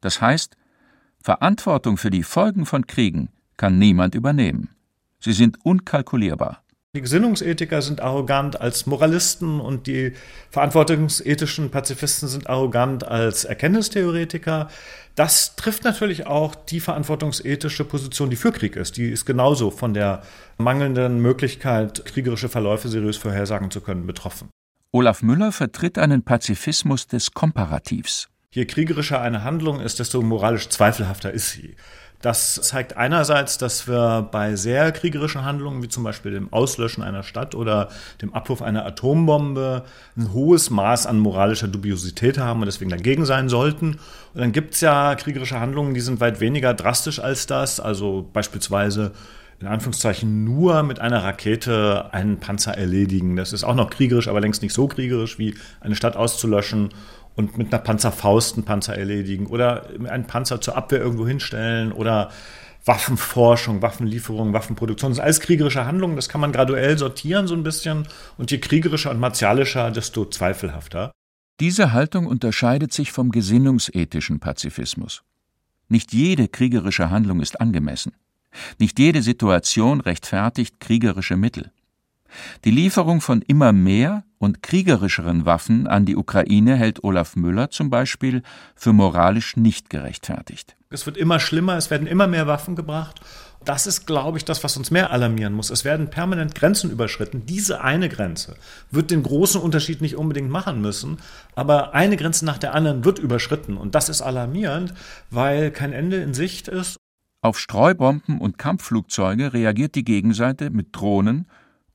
Das 0.01 0.21
heißt, 0.21 0.57
Verantwortung 1.27 1.97
für 1.97 2.09
die 2.09 2.23
Folgen 2.23 2.65
von 2.65 2.87
Kriegen 2.87 3.27
kann 3.57 3.77
niemand 3.77 4.15
übernehmen. 4.15 4.69
Sie 5.19 5.33
sind 5.33 5.57
unkalkulierbar. 5.65 6.63
Die 6.95 7.01
Gesinnungsethiker 7.01 7.81
sind 7.81 7.99
arrogant 7.99 8.61
als 8.61 8.85
Moralisten 8.85 9.59
und 9.59 9.87
die 9.87 10.13
verantwortungsethischen 10.51 11.69
Pazifisten 11.69 12.29
sind 12.29 12.49
arrogant 12.49 13.05
als 13.05 13.43
Erkenntnistheoretiker. 13.43 14.69
Das 15.15 15.57
trifft 15.57 15.83
natürlich 15.83 16.27
auch 16.27 16.55
die 16.55 16.79
verantwortungsethische 16.79 17.83
Position, 17.83 18.29
die 18.29 18.37
für 18.37 18.53
Krieg 18.53 18.77
ist. 18.77 18.95
Die 18.95 19.09
ist 19.09 19.25
genauso 19.25 19.69
von 19.69 19.93
der 19.93 20.21
mangelnden 20.57 21.19
Möglichkeit, 21.21 22.05
kriegerische 22.05 22.47
Verläufe 22.47 22.87
seriös 22.87 23.17
vorhersagen 23.17 23.69
zu 23.69 23.81
können, 23.81 24.07
betroffen. 24.07 24.47
Olaf 24.93 25.21
Müller 25.21 25.51
vertritt 25.51 25.97
einen 25.97 26.23
Pazifismus 26.23 27.05
des 27.05 27.33
Komparativs. 27.33 28.29
Je 28.53 28.65
kriegerischer 28.65 29.21
eine 29.21 29.43
Handlung 29.43 29.81
ist, 29.81 29.99
desto 29.99 30.21
moralisch 30.21 30.69
zweifelhafter 30.69 31.31
ist 31.31 31.51
sie. 31.51 31.75
Das 32.21 32.55
zeigt 32.55 32.97
einerseits, 32.97 33.57
dass 33.59 33.87
wir 33.87 34.27
bei 34.31 34.55
sehr 34.55 34.91
kriegerischen 34.91 35.45
Handlungen, 35.45 35.83
wie 35.83 35.89
zum 35.89 36.03
Beispiel 36.03 36.31
dem 36.31 36.51
Auslöschen 36.51 37.03
einer 37.03 37.21
Stadt 37.21 37.53
oder 37.53 37.89
dem 38.21 38.33
Abwurf 38.33 38.61
einer 38.63 38.85
Atombombe, 38.85 39.83
ein 40.15 40.33
hohes 40.33 40.69
Maß 40.71 41.05
an 41.05 41.19
moralischer 41.19 41.67
Dubiosität 41.67 42.39
haben 42.39 42.61
und 42.61 42.65
deswegen 42.65 42.89
dagegen 42.89 43.25
sein 43.25 43.49
sollten. 43.49 43.99
Und 44.33 44.41
dann 44.41 44.51
gibt 44.53 44.73
es 44.73 44.81
ja 44.81 45.13
kriegerische 45.15 45.59
Handlungen, 45.59 45.93
die 45.93 46.01
sind 46.01 46.19
weit 46.21 46.39
weniger 46.39 46.73
drastisch 46.73 47.19
als 47.19 47.45
das. 47.45 47.79
Also 47.79 48.27
beispielsweise 48.33 49.11
in 49.59 49.67
Anführungszeichen 49.67 50.43
nur 50.43 50.83
mit 50.83 50.99
einer 50.99 51.23
Rakete 51.23 52.13
einen 52.13 52.39
Panzer 52.39 52.77
erledigen. 52.77 53.35
Das 53.35 53.53
ist 53.53 53.63
auch 53.63 53.73
noch 53.73 53.89
kriegerisch, 53.89 54.27
aber 54.27 54.39
längst 54.39 54.61
nicht 54.61 54.73
so 54.73 54.87
kriegerisch 54.87 55.39
wie 55.39 55.55
eine 55.81 55.95
Stadt 55.95 56.15
auszulöschen 56.15 56.89
und 57.37 57.57
mit 57.57 57.73
einer 57.73 57.81
Panzerfaust 57.81 58.55
einen 58.55 58.65
Panzer 58.65 58.97
erledigen 58.97 59.45
oder 59.45 59.87
einen 60.09 60.27
Panzer 60.27 60.59
zur 60.59 60.75
Abwehr 60.75 60.99
irgendwo 60.99 61.25
hinstellen 61.25 61.93
oder 61.93 62.31
Waffenforschung, 62.83 63.81
Waffenlieferung, 63.81 64.53
Waffenproduktion. 64.53 65.11
Das 65.11 65.17
sind 65.17 65.23
alles 65.23 65.39
kriegerische 65.39 65.85
Handlungen, 65.85 66.15
das 66.15 66.29
kann 66.29 66.41
man 66.41 66.51
graduell 66.51 66.97
sortieren 66.97 67.47
so 67.47 67.53
ein 67.53 67.63
bisschen. 67.63 68.07
Und 68.37 68.49
je 68.49 68.57
kriegerischer 68.57 69.11
und 69.11 69.19
martialischer, 69.19 69.91
desto 69.91 70.25
zweifelhafter. 70.25 71.11
Diese 71.59 71.91
Haltung 71.91 72.27
unterscheidet 72.27 72.93
sich 72.93 73.11
vom 73.11 73.31
gesinnungsethischen 73.31 74.39
Pazifismus. 74.39 75.23
Nicht 75.89 76.13
jede 76.13 76.47
kriegerische 76.47 77.09
Handlung 77.09 77.41
ist 77.41 77.61
angemessen. 77.61 78.13
Nicht 78.79 78.99
jede 78.99 79.21
Situation 79.21 80.01
rechtfertigt 80.01 80.79
kriegerische 80.79 81.37
Mittel. 81.37 81.71
Die 82.65 82.71
Lieferung 82.71 83.21
von 83.21 83.41
immer 83.41 83.73
mehr 83.73 84.23
und 84.39 84.61
kriegerischeren 84.61 85.45
Waffen 85.45 85.87
an 85.87 86.05
die 86.05 86.15
Ukraine 86.15 86.75
hält 86.75 87.03
Olaf 87.03 87.35
Müller 87.35 87.69
zum 87.69 87.89
Beispiel 87.89 88.43
für 88.75 88.93
moralisch 88.93 89.57
nicht 89.57 89.89
gerechtfertigt. 89.89 90.75
Es 90.89 91.05
wird 91.05 91.17
immer 91.17 91.39
schlimmer, 91.39 91.75
es 91.75 91.89
werden 91.89 92.07
immer 92.07 92.27
mehr 92.27 92.47
Waffen 92.47 92.75
gebracht. 92.75 93.19
Das 93.65 93.87
ist, 93.87 94.05
glaube 94.05 94.37
ich, 94.37 94.45
das, 94.45 94.63
was 94.63 94.77
uns 94.77 94.91
mehr 94.91 95.11
alarmieren 95.11 95.53
muss. 95.53 95.69
Es 95.69 95.83
werden 95.83 96.09
permanent 96.09 96.55
Grenzen 96.55 96.91
überschritten. 96.91 97.45
Diese 97.45 97.81
eine 97.81 98.07
Grenze 98.07 98.55
wird 98.91 99.11
den 99.11 99.23
großen 99.23 99.59
Unterschied 99.59 100.01
nicht 100.01 100.15
unbedingt 100.15 100.49
machen 100.49 100.79
müssen, 100.79 101.17
aber 101.55 101.93
eine 101.93 102.15
Grenze 102.15 102.45
nach 102.45 102.57
der 102.57 102.73
anderen 102.73 103.03
wird 103.03 103.19
überschritten. 103.19 103.75
Und 103.75 103.95
das 103.95 104.07
ist 104.07 104.21
alarmierend, 104.21 104.93
weil 105.31 105.71
kein 105.71 105.91
Ende 105.91 106.17
in 106.17 106.33
Sicht 106.33 106.67
ist. 106.67 106.97
Auf 107.41 107.59
Streubomben 107.59 108.39
und 108.39 108.57
Kampfflugzeuge 108.57 109.53
reagiert 109.53 109.95
die 109.95 110.05
Gegenseite 110.05 110.69
mit 110.69 110.95
Drohnen 110.95 111.47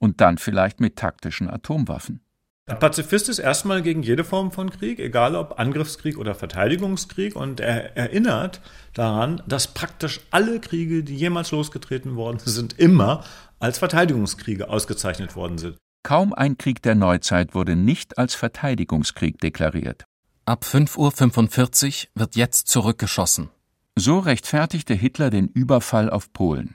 und 0.02 0.20
dann 0.20 0.36
vielleicht 0.36 0.80
mit 0.80 0.96
taktischen 0.96 1.48
Atomwaffen. 1.48 2.20
Ein 2.66 2.78
Pazifist 2.80 3.28
ist 3.28 3.38
erstmal 3.38 3.82
gegen 3.82 4.02
jede 4.02 4.24
Form 4.24 4.50
von 4.50 4.70
Krieg, 4.70 4.98
egal 4.98 5.36
ob 5.36 5.60
Angriffskrieg 5.60 6.18
oder 6.18 6.34
Verteidigungskrieg, 6.34 7.36
und 7.36 7.60
er 7.60 7.96
erinnert 7.96 8.60
daran, 8.94 9.42
dass 9.46 9.72
praktisch 9.72 10.20
alle 10.30 10.60
Kriege, 10.60 11.04
die 11.04 11.14
jemals 11.14 11.52
losgetreten 11.52 12.16
worden 12.16 12.38
sind, 12.44 12.78
immer 12.78 13.24
als 13.60 13.78
Verteidigungskriege 13.78 14.68
ausgezeichnet 14.68 15.36
worden 15.36 15.58
sind. 15.58 15.76
Kaum 16.02 16.32
ein 16.34 16.58
Krieg 16.58 16.82
der 16.82 16.96
Neuzeit 16.96 17.54
wurde 17.54 17.76
nicht 17.76 18.18
als 18.18 18.34
Verteidigungskrieg 18.34 19.40
deklariert. 19.40 20.04
Ab 20.44 20.64
5.45 20.64 22.06
Uhr 22.06 22.10
wird 22.14 22.34
jetzt 22.34 22.66
zurückgeschossen. 22.66 23.50
So 23.94 24.18
rechtfertigte 24.18 24.94
Hitler 24.94 25.30
den 25.30 25.46
Überfall 25.46 26.10
auf 26.10 26.32
Polen. 26.32 26.74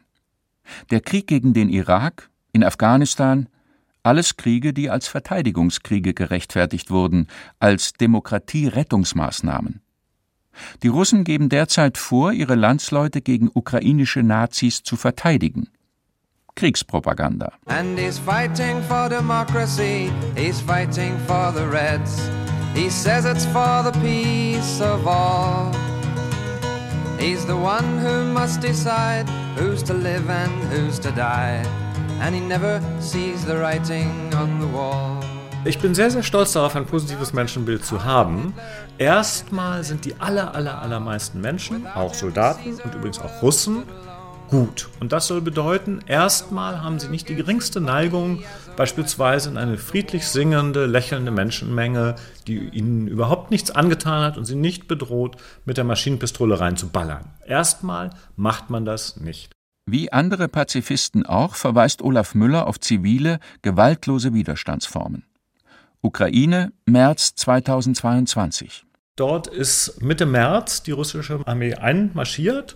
Der 0.91 1.01
Krieg 1.01 1.27
gegen 1.27 1.53
den 1.53 1.67
Irak 1.67 2.29
in 2.57 2.63
Afghanistan, 2.63 3.47
alles 4.01 4.35
Kriege, 4.35 4.73
die 4.73 4.89
als 4.89 5.07
Verteidigungskriege 5.07 6.15
gerechtfertigt 6.15 6.89
wurden, 6.89 7.27
als 7.59 7.93
Demokratierettungsmaßnahmen. 7.93 9.81
Die 10.81 10.87
Russen 10.87 11.23
geben 11.23 11.49
derzeit 11.49 11.99
vor, 11.99 12.31
ihre 12.31 12.55
Landsleute 12.55 13.21
gegen 13.21 13.51
ukrainische 13.53 14.23
Nazis 14.23 14.81
zu 14.81 14.95
verteidigen. 14.95 15.69
Kriegspropaganda. 16.55 17.51
And 17.67 17.99
he's 17.99 18.17
fighting 18.17 18.81
for 18.81 19.07
democracy, 19.07 20.11
he's 20.35 20.59
fighting 20.59 21.15
for 21.27 21.53
the 21.53 21.63
Reds. 21.63 22.19
He 22.73 22.89
says 22.89 23.25
it's 23.25 23.45
for 23.45 23.83
the 23.83 23.91
peace 23.99 24.81
of 24.81 25.05
all. 25.05 25.71
He's 27.19 27.45
the 27.45 27.53
one 27.53 27.99
who 27.99 28.33
must 28.33 28.61
decide 28.61 29.29
who's 29.55 29.83
to 29.83 29.93
live 29.93 30.27
and 30.27 30.51
who's 30.71 30.97
to 30.99 31.11
die 31.11 31.63
and 32.21 32.35
he 32.35 32.41
never 32.41 32.81
sees 32.99 33.45
the 33.45 33.53
writing 33.53 34.09
on 34.35 34.59
the 34.59 34.67
wall. 34.73 35.19
Ich 35.65 35.79
bin 35.79 35.93
sehr, 35.93 36.09
sehr 36.09 36.23
stolz 36.23 36.53
darauf, 36.53 36.75
ein 36.75 36.85
positives 36.85 37.33
Menschenbild 37.33 37.83
zu 37.83 38.05
haben. 38.05 38.53
Erstmal 38.97 39.83
sind 39.83 40.05
die 40.05 40.15
aller, 40.19 40.55
aller, 40.55 40.81
allermeisten 40.81 41.41
Menschen, 41.41 41.85
auch 41.87 42.13
Soldaten 42.13 42.79
und 42.83 42.95
übrigens 42.95 43.19
auch 43.19 43.41
Russen, 43.41 43.83
gut. 44.49 44.87
Und 44.99 45.11
das 45.11 45.27
soll 45.27 45.41
bedeuten, 45.41 45.99
erstmal 46.07 46.81
haben 46.81 46.99
sie 46.99 47.09
nicht 47.09 47.27
die 47.27 47.35
geringste 47.35 47.81
Neigung, 47.81 48.43
beispielsweise 48.77 49.49
in 49.49 49.57
eine 49.57 49.77
friedlich 49.77 50.27
singende, 50.27 50.85
lächelnde 50.85 51.31
Menschenmenge, 51.31 52.15
die 52.47 52.69
ihnen 52.69 53.07
überhaupt 53.07 53.51
nichts 53.51 53.71
angetan 53.71 54.23
hat 54.23 54.37
und 54.37 54.45
sie 54.45 54.55
nicht 54.55 54.87
bedroht, 54.87 55.35
mit 55.65 55.75
der 55.75 55.83
Maschinenpistole 55.83 56.59
reinzuballern. 56.59 57.25
Erstmal 57.45 58.11
macht 58.37 58.69
man 58.69 58.85
das 58.85 59.17
nicht. 59.17 59.56
Wie 59.89 60.11
andere 60.11 60.49
Pazifisten 60.49 61.25
auch 61.25 61.55
verweist 61.55 62.01
Olaf 62.01 62.35
Müller 62.35 62.67
auf 62.67 62.77
zivile, 62.77 63.39
gewaltlose 63.61 64.33
Widerstandsformen. 64.33 65.23
Ukraine, 66.01 66.73
März 66.85 67.35
2022. 67.35 68.85
Dort 69.15 69.47
ist 69.47 70.01
Mitte 70.01 70.25
März 70.25 70.83
die 70.83 70.91
russische 70.91 71.39
Armee 71.45 71.73
einmarschiert 71.75 72.75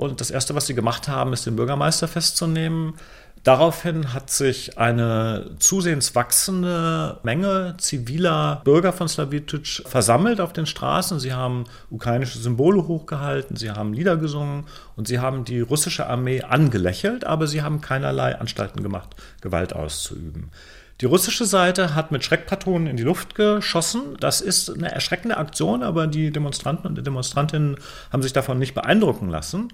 und 0.00 0.22
das 0.22 0.30
Erste, 0.30 0.54
was 0.54 0.66
sie 0.66 0.74
gemacht 0.74 1.08
haben, 1.08 1.34
ist 1.34 1.44
den 1.44 1.56
Bürgermeister 1.56 2.08
festzunehmen. 2.08 2.94
Daraufhin 3.42 4.14
hat 4.14 4.30
sich 4.30 4.78
eine 4.78 5.50
zusehends 5.58 6.14
wachsende 6.14 7.18
Menge 7.22 7.74
ziviler 7.76 8.62
Bürger 8.64 8.94
von 8.94 9.08
Slavitsch 9.08 9.82
versammelt 9.86 10.40
auf 10.40 10.54
den 10.54 10.64
Straßen. 10.64 11.20
Sie 11.20 11.34
haben 11.34 11.64
ukrainische 11.90 12.38
Symbole 12.38 12.86
hochgehalten, 12.88 13.56
sie 13.56 13.70
haben 13.70 13.92
Lieder 13.92 14.16
gesungen 14.16 14.64
und 14.96 15.06
sie 15.06 15.18
haben 15.18 15.44
die 15.44 15.60
russische 15.60 16.06
Armee 16.06 16.40
angelächelt, 16.40 17.24
aber 17.24 17.46
sie 17.46 17.60
haben 17.60 17.82
keinerlei 17.82 18.38
Anstalten 18.38 18.82
gemacht, 18.82 19.14
Gewalt 19.42 19.74
auszuüben. 19.74 20.50
Die 21.00 21.06
russische 21.06 21.46
Seite 21.46 21.94
hat 21.94 22.12
mit 22.12 22.24
Schreckpatronen 22.24 22.86
in 22.86 22.96
die 22.98 23.02
Luft 23.02 23.34
geschossen. 23.34 24.18
Das 24.20 24.42
ist 24.42 24.68
eine 24.68 24.92
erschreckende 24.92 25.38
Aktion, 25.38 25.82
aber 25.82 26.06
die 26.06 26.30
Demonstranten 26.30 26.86
und 26.86 26.98
die 26.98 27.02
Demonstrantinnen 27.02 27.76
haben 28.12 28.22
sich 28.22 28.34
davon 28.34 28.58
nicht 28.58 28.74
beeindrucken 28.74 29.30
lassen. 29.30 29.68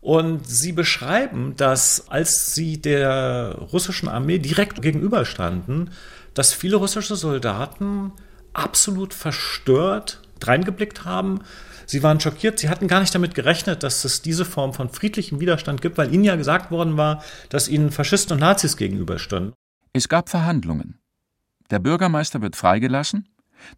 Und 0.00 0.46
sie 0.46 0.70
beschreiben, 0.70 1.54
dass 1.56 2.08
als 2.08 2.54
sie 2.54 2.80
der 2.80 3.56
russischen 3.72 4.08
Armee 4.08 4.38
direkt 4.38 4.80
gegenüberstanden, 4.80 5.90
dass 6.34 6.52
viele 6.52 6.76
russische 6.76 7.16
Soldaten 7.16 8.12
absolut 8.52 9.14
verstört 9.14 10.22
reingeblickt 10.44 11.04
haben. 11.04 11.40
Sie 11.86 12.04
waren 12.04 12.20
schockiert, 12.20 12.60
sie 12.60 12.68
hatten 12.68 12.86
gar 12.86 13.00
nicht 13.00 13.12
damit 13.12 13.34
gerechnet, 13.34 13.82
dass 13.82 14.04
es 14.04 14.22
diese 14.22 14.44
Form 14.44 14.72
von 14.72 14.88
friedlichem 14.88 15.40
Widerstand 15.40 15.82
gibt, 15.82 15.98
weil 15.98 16.14
ihnen 16.14 16.22
ja 16.22 16.36
gesagt 16.36 16.70
worden 16.70 16.96
war, 16.96 17.24
dass 17.48 17.66
ihnen 17.66 17.90
Faschisten 17.90 18.34
und 18.34 18.40
Nazis 18.40 18.76
gegenüberstanden. 18.76 19.54
Es 19.98 20.08
gab 20.08 20.28
Verhandlungen. 20.28 21.00
Der 21.72 21.80
Bürgermeister 21.80 22.40
wird 22.40 22.54
freigelassen, 22.54 23.26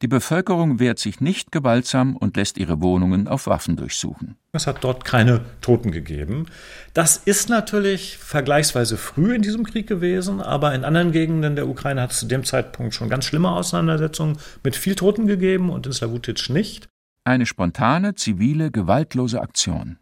die 0.03 0.07
Bevölkerung 0.07 0.79
wehrt 0.79 0.99
sich 0.99 1.23
nicht 1.23 1.51
gewaltsam 1.51 2.15
und 2.15 2.37
lässt 2.37 2.59
ihre 2.59 2.83
Wohnungen 2.83 3.27
auf 3.27 3.47
Waffen 3.47 3.77
durchsuchen. 3.77 4.37
Es 4.53 4.67
hat 4.67 4.85
dort 4.85 5.07
keine 5.07 5.41
Toten 5.63 5.93
gegeben. 5.93 6.45
Das 6.93 7.17
ist 7.17 7.49
natürlich 7.49 8.19
vergleichsweise 8.19 8.99
früh 8.99 9.35
in 9.35 9.41
diesem 9.41 9.65
Krieg 9.65 9.87
gewesen, 9.87 10.43
aber 10.43 10.75
in 10.75 10.85
anderen 10.85 11.11
Gegenden 11.11 11.57
der 11.57 11.67
Ukraine 11.67 12.03
hat 12.03 12.11
es 12.11 12.19
zu 12.19 12.27
dem 12.27 12.45
Zeitpunkt 12.45 12.93
schon 12.93 13.09
ganz 13.09 13.25
schlimme 13.25 13.49
Auseinandersetzungen 13.49 14.37
mit 14.63 14.77
viel 14.77 14.97
Toten 14.97 15.27
gegeben 15.27 15.71
und 15.71 15.87
in 15.87 15.95
Slavutitsch 15.95 16.51
nicht. 16.51 16.87
Eine 17.25 17.47
spontane, 17.47 18.15
zivile, 18.15 18.71
gewaltlose 18.71 19.41
Aktion. 19.41 19.97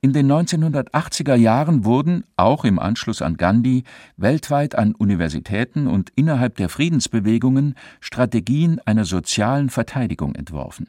In 0.00 0.12
den 0.12 0.30
1980er 0.30 1.34
Jahren 1.34 1.84
wurden, 1.84 2.24
auch 2.36 2.64
im 2.64 2.78
Anschluss 2.78 3.22
an 3.22 3.36
Gandhi, 3.36 3.84
weltweit 4.16 4.74
an 4.74 4.94
Universitäten 4.94 5.86
und 5.86 6.10
innerhalb 6.16 6.56
der 6.56 6.68
Friedensbewegungen 6.68 7.74
Strategien 8.00 8.80
einer 8.84 9.04
sozialen 9.04 9.70
Verteidigung 9.70 10.34
entworfen. 10.34 10.88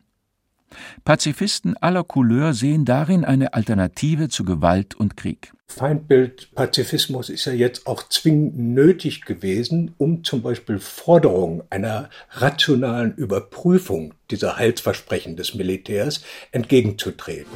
Pazifisten 1.04 1.76
aller 1.78 2.04
Couleur 2.04 2.54
sehen 2.54 2.86
darin 2.86 3.26
eine 3.26 3.54
Alternative 3.54 4.30
zu 4.30 4.46
Gewalt 4.46 4.96
und 4.96 5.18
Krieg. 5.18 5.52
Feindbild 5.68 6.54
Pazifismus 6.54 7.30
ist 7.30 7.46
ja 7.46 7.54
jetzt 7.54 7.88
auch 7.88 8.08
zwingend 8.10 8.58
nötig 8.58 9.22
gewesen, 9.22 9.94
um 9.98 10.24
zum 10.24 10.42
Beispiel 10.42 10.80
Forderungen 10.80 11.64
einer 11.70 12.10
rationalen 12.32 13.16
Überprüfung 13.16 14.14
dieser 14.30 14.58
Heilsversprechen 14.58 15.38
des 15.38 15.56
Militärs 15.56 16.24
entgegenzutreten. 16.52 17.52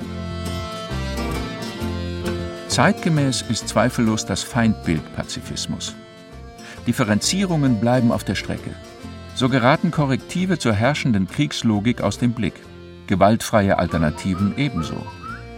Zeitgemäß 2.75 3.41
ist 3.43 3.69
zweifellos 3.69 4.25
das 4.25 4.43
Feindbild 4.43 5.15
Pazifismus. 5.15 5.95
Differenzierungen 6.85 7.79
bleiben 7.79 8.11
auf 8.11 8.25
der 8.25 8.35
Strecke. 8.35 8.71
So 9.33 9.47
geraten 9.47 9.91
Korrektive 9.91 10.59
zur 10.59 10.73
herrschenden 10.73 11.29
Kriegslogik 11.29 12.01
aus 12.01 12.17
dem 12.17 12.33
Blick, 12.33 12.55
gewaltfreie 13.07 13.79
Alternativen 13.79 14.55
ebenso. 14.57 14.97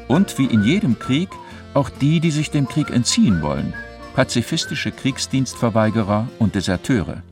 Und 0.07 0.37
wie 0.37 0.45
in 0.45 0.61
jedem 0.61 0.99
Krieg 0.99 1.29
auch 1.73 1.89
die, 1.89 2.19
die 2.19 2.29
sich 2.29 2.51
dem 2.51 2.67
Krieg 2.67 2.91
entziehen 2.91 3.41
wollen, 3.41 3.73
pazifistische 4.13 4.91
Kriegsdienstverweigerer 4.91 6.27
und 6.37 6.53
Deserteure. 6.53 7.23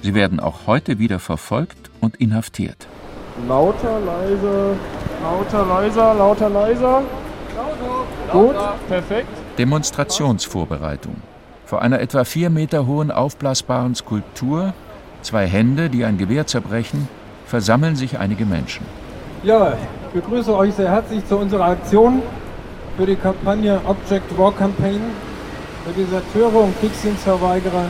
Sie 0.00 0.14
werden 0.14 0.40
auch 0.40 0.66
heute 0.66 0.98
wieder 0.98 1.18
verfolgt 1.18 1.90
und 2.00 2.16
inhaftiert. 2.16 2.86
Lauter, 3.46 4.00
leise, 4.00 4.76
lauter, 5.22 5.66
leiser, 5.66 6.14
lauter, 6.14 6.48
leiser. 6.48 7.02
Gut, 8.30 8.56
perfekt. 8.88 9.28
Demonstrationsvorbereitung. 9.58 11.16
Vor 11.66 11.82
einer 11.82 12.00
etwa 12.00 12.24
vier 12.24 12.50
Meter 12.50 12.86
hohen 12.86 13.10
aufblasbaren 13.10 13.94
Skulptur, 13.94 14.74
zwei 15.22 15.46
Hände, 15.46 15.88
die 15.88 16.04
ein 16.04 16.18
Gewehr 16.18 16.46
zerbrechen, 16.46 17.08
versammeln 17.46 17.96
sich 17.96 18.18
einige 18.18 18.44
Menschen. 18.44 18.84
Ja, 19.42 19.72
ich 19.72 20.20
begrüße 20.20 20.56
euch 20.56 20.74
sehr 20.74 20.90
herzlich 20.90 21.26
zu 21.26 21.36
unserer 21.36 21.66
Aktion 21.66 22.22
für 22.96 23.06
die 23.06 23.16
Kampagne 23.16 23.80
Object 23.86 24.36
War 24.38 24.52
Campaign 24.52 25.00
für 25.84 25.92
Deserteure 25.92 26.64
und 26.64 26.80
Kriegsdienstverweigerer 26.80 27.86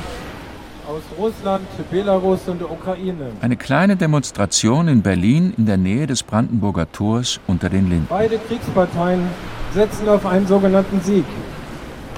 aus 0.86 1.02
Russland, 1.18 1.66
Belarus 1.90 2.40
und 2.46 2.60
der 2.60 2.70
Ukraine. 2.70 3.30
Eine 3.40 3.56
kleine 3.56 3.96
Demonstration 3.96 4.88
in 4.88 5.02
Berlin 5.02 5.54
in 5.56 5.66
der 5.66 5.76
Nähe 5.76 6.06
des 6.06 6.22
Brandenburger 6.22 6.90
Tors 6.92 7.40
unter 7.46 7.70
den 7.70 7.88
Linden. 7.88 8.06
Beide 8.10 8.38
Kriegsparteien 8.38 9.22
setzen 9.74 10.08
auf 10.08 10.24
einen 10.24 10.46
sogenannten 10.46 11.00
Sieg. 11.02 11.24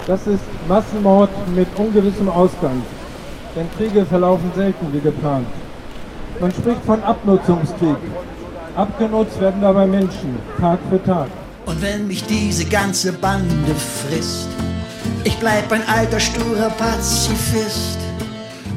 Das 0.06 0.26
ist 0.26 0.44
Massenmord 0.68 1.30
mit 1.54 1.68
ungewissem 1.76 2.28
Ausgang. 2.28 2.82
Denn 3.56 3.68
Kriege 3.76 4.04
verlaufen 4.04 4.50
selten 4.54 4.92
wie 4.92 5.00
geplant. 5.00 5.46
Man 6.40 6.52
spricht 6.52 6.84
von 6.84 7.02
Abnutzungskrieg. 7.02 7.96
Abgenutzt 8.76 9.40
werden 9.40 9.62
dabei 9.62 9.86
Menschen, 9.86 10.38
Tag 10.60 10.78
für 10.90 11.02
Tag. 11.02 11.28
Und 11.64 11.80
wenn 11.80 12.06
mich 12.06 12.24
diese 12.26 12.66
ganze 12.66 13.12
Bande 13.12 13.74
frisst, 13.74 14.48
ich 15.24 15.36
bleib 15.38 15.72
ein 15.72 15.82
alter, 15.88 16.20
sturer 16.20 16.70
Pazifist. 16.76 17.98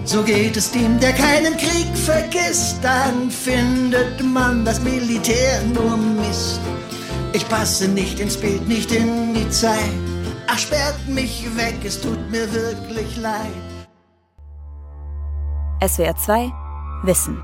So 0.06 0.24
geht 0.24 0.58
es 0.58 0.72
dem, 0.72 1.00
der 1.00 1.12
keinen 1.12 1.56
Krieg 1.58 1.96
vergisst, 1.96 2.78
dann 2.82 3.30
findet 3.30 4.24
man 4.24 4.66
das 4.66 4.82
Militär 4.82 5.62
nur 5.74 5.98
Mist. 5.98 6.62
Ich 7.32 7.48
passe 7.48 7.88
nicht 7.88 8.20
ins 8.20 8.38
Bild, 8.38 8.68
nicht 8.68 8.92
in 8.92 9.36
die 9.36 9.50
Zeit. 9.50 9.94
Ach, 10.48 10.58
sperrt 10.58 11.08
mich 11.08 11.46
weg, 11.56 11.76
es 11.84 12.02
tut 12.02 12.20
mir 12.32 12.52
wirklich 12.52 13.18
leid. 13.18 13.54
SWR 15.88 16.16
2 16.16 16.52
Wissen. 17.04 17.42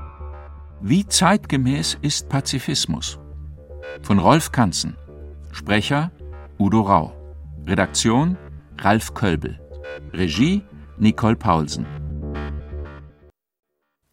Wie 0.80 1.06
zeitgemäß 1.06 1.98
ist 2.02 2.28
Pazifismus? 2.28 3.18
Von 4.02 4.18
Rolf 4.18 4.50
Kanzen. 4.50 4.96
Sprecher 5.52 6.10
Udo 6.58 6.80
Rau. 6.80 7.12
Redaktion 7.66 8.36
Ralf 8.78 9.14
Kölbel. 9.14 9.60
Regie 10.12 10.62
Nicole 10.98 11.36
Paulsen. 11.36 11.86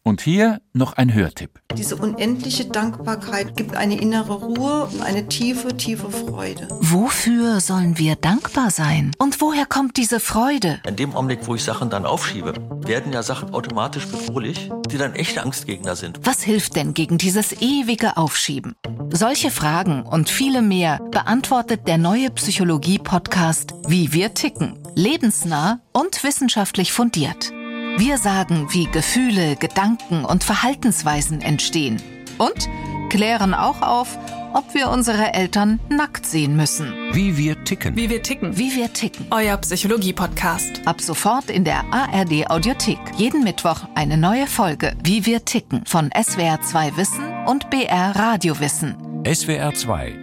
Und 0.06 0.20
hier 0.20 0.60
noch 0.74 0.92
ein 0.92 1.14
Hörtipp. 1.14 1.60
Diese 1.74 1.96
unendliche 1.96 2.66
Dankbarkeit 2.66 3.56
gibt 3.56 3.74
eine 3.74 3.98
innere 3.98 4.34
Ruhe 4.34 4.84
und 4.84 5.00
eine 5.00 5.28
tiefe, 5.28 5.74
tiefe 5.78 6.10
Freude. 6.10 6.68
Wofür 6.80 7.58
sollen 7.60 7.96
wir 7.96 8.14
dankbar 8.14 8.70
sein? 8.70 9.12
Und 9.16 9.40
woher 9.40 9.64
kommt 9.64 9.96
diese 9.96 10.20
Freude? 10.20 10.82
In 10.86 10.96
dem 10.96 11.14
Augenblick, 11.14 11.46
wo 11.46 11.54
ich 11.54 11.64
Sachen 11.64 11.88
dann 11.88 12.04
aufschiebe, 12.04 12.52
werden 12.86 13.14
ja 13.14 13.22
Sachen 13.22 13.54
automatisch 13.54 14.06
bedrohlich, 14.06 14.70
die 14.90 14.98
dann 14.98 15.14
echte 15.14 15.42
Angstgegner 15.42 15.96
sind. 15.96 16.20
Was 16.22 16.42
hilft 16.42 16.76
denn 16.76 16.92
gegen 16.92 17.16
dieses 17.16 17.62
ewige 17.62 18.18
Aufschieben? 18.18 18.74
Solche 19.10 19.50
Fragen 19.50 20.02
und 20.02 20.28
viele 20.28 20.60
mehr 20.60 20.98
beantwortet 21.12 21.88
der 21.88 21.96
neue 21.96 22.30
Psychologie-Podcast 22.30 23.72
Wie 23.88 24.12
wir 24.12 24.34
ticken. 24.34 24.78
Lebensnah 24.96 25.80
und 25.94 26.22
wissenschaftlich 26.24 26.92
fundiert. 26.92 27.53
Wir 27.96 28.18
sagen, 28.18 28.66
wie 28.70 28.86
Gefühle, 28.86 29.54
Gedanken 29.54 30.24
und 30.24 30.42
Verhaltensweisen 30.42 31.40
entstehen. 31.40 32.02
Und 32.38 32.68
klären 33.08 33.54
auch 33.54 33.82
auf, 33.82 34.18
ob 34.52 34.74
wir 34.74 34.88
unsere 34.90 35.32
Eltern 35.32 35.78
nackt 35.88 36.26
sehen 36.26 36.56
müssen. 36.56 36.92
Wie 37.12 37.36
wir 37.36 37.62
ticken. 37.62 37.94
Wie 37.94 38.10
wir 38.10 38.20
ticken. 38.20 38.58
Wie 38.58 38.74
wir 38.74 38.92
ticken. 38.92 39.26
Euer 39.30 39.56
Psychologie-Podcast. 39.58 40.84
Ab 40.86 41.00
sofort 41.00 41.48
in 41.50 41.62
der 41.62 41.84
ARD 41.92 42.50
Audiothek. 42.50 42.98
Jeden 43.16 43.44
Mittwoch 43.44 43.82
eine 43.94 44.16
neue 44.16 44.48
Folge. 44.48 44.96
Wie 45.04 45.24
wir 45.24 45.44
ticken. 45.44 45.86
Von 45.86 46.10
SWR 46.20 46.60
2 46.60 46.96
Wissen 46.96 47.24
und 47.46 47.70
BR 47.70 48.16
Radio 48.16 48.58
Wissen. 48.58 48.96
SWR 49.24 49.72
2. 49.72 50.14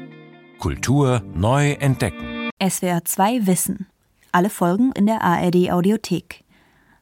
Kultur 0.60 1.24
neu 1.34 1.72
entdecken. 1.72 2.50
SWR 2.62 3.06
2 3.06 3.48
Wissen. 3.48 3.88
Alle 4.34 4.50
Folgen 4.50 4.92
in 4.94 5.06
der 5.08 5.22
ARD 5.22 5.72
Audiothek. 5.72 6.44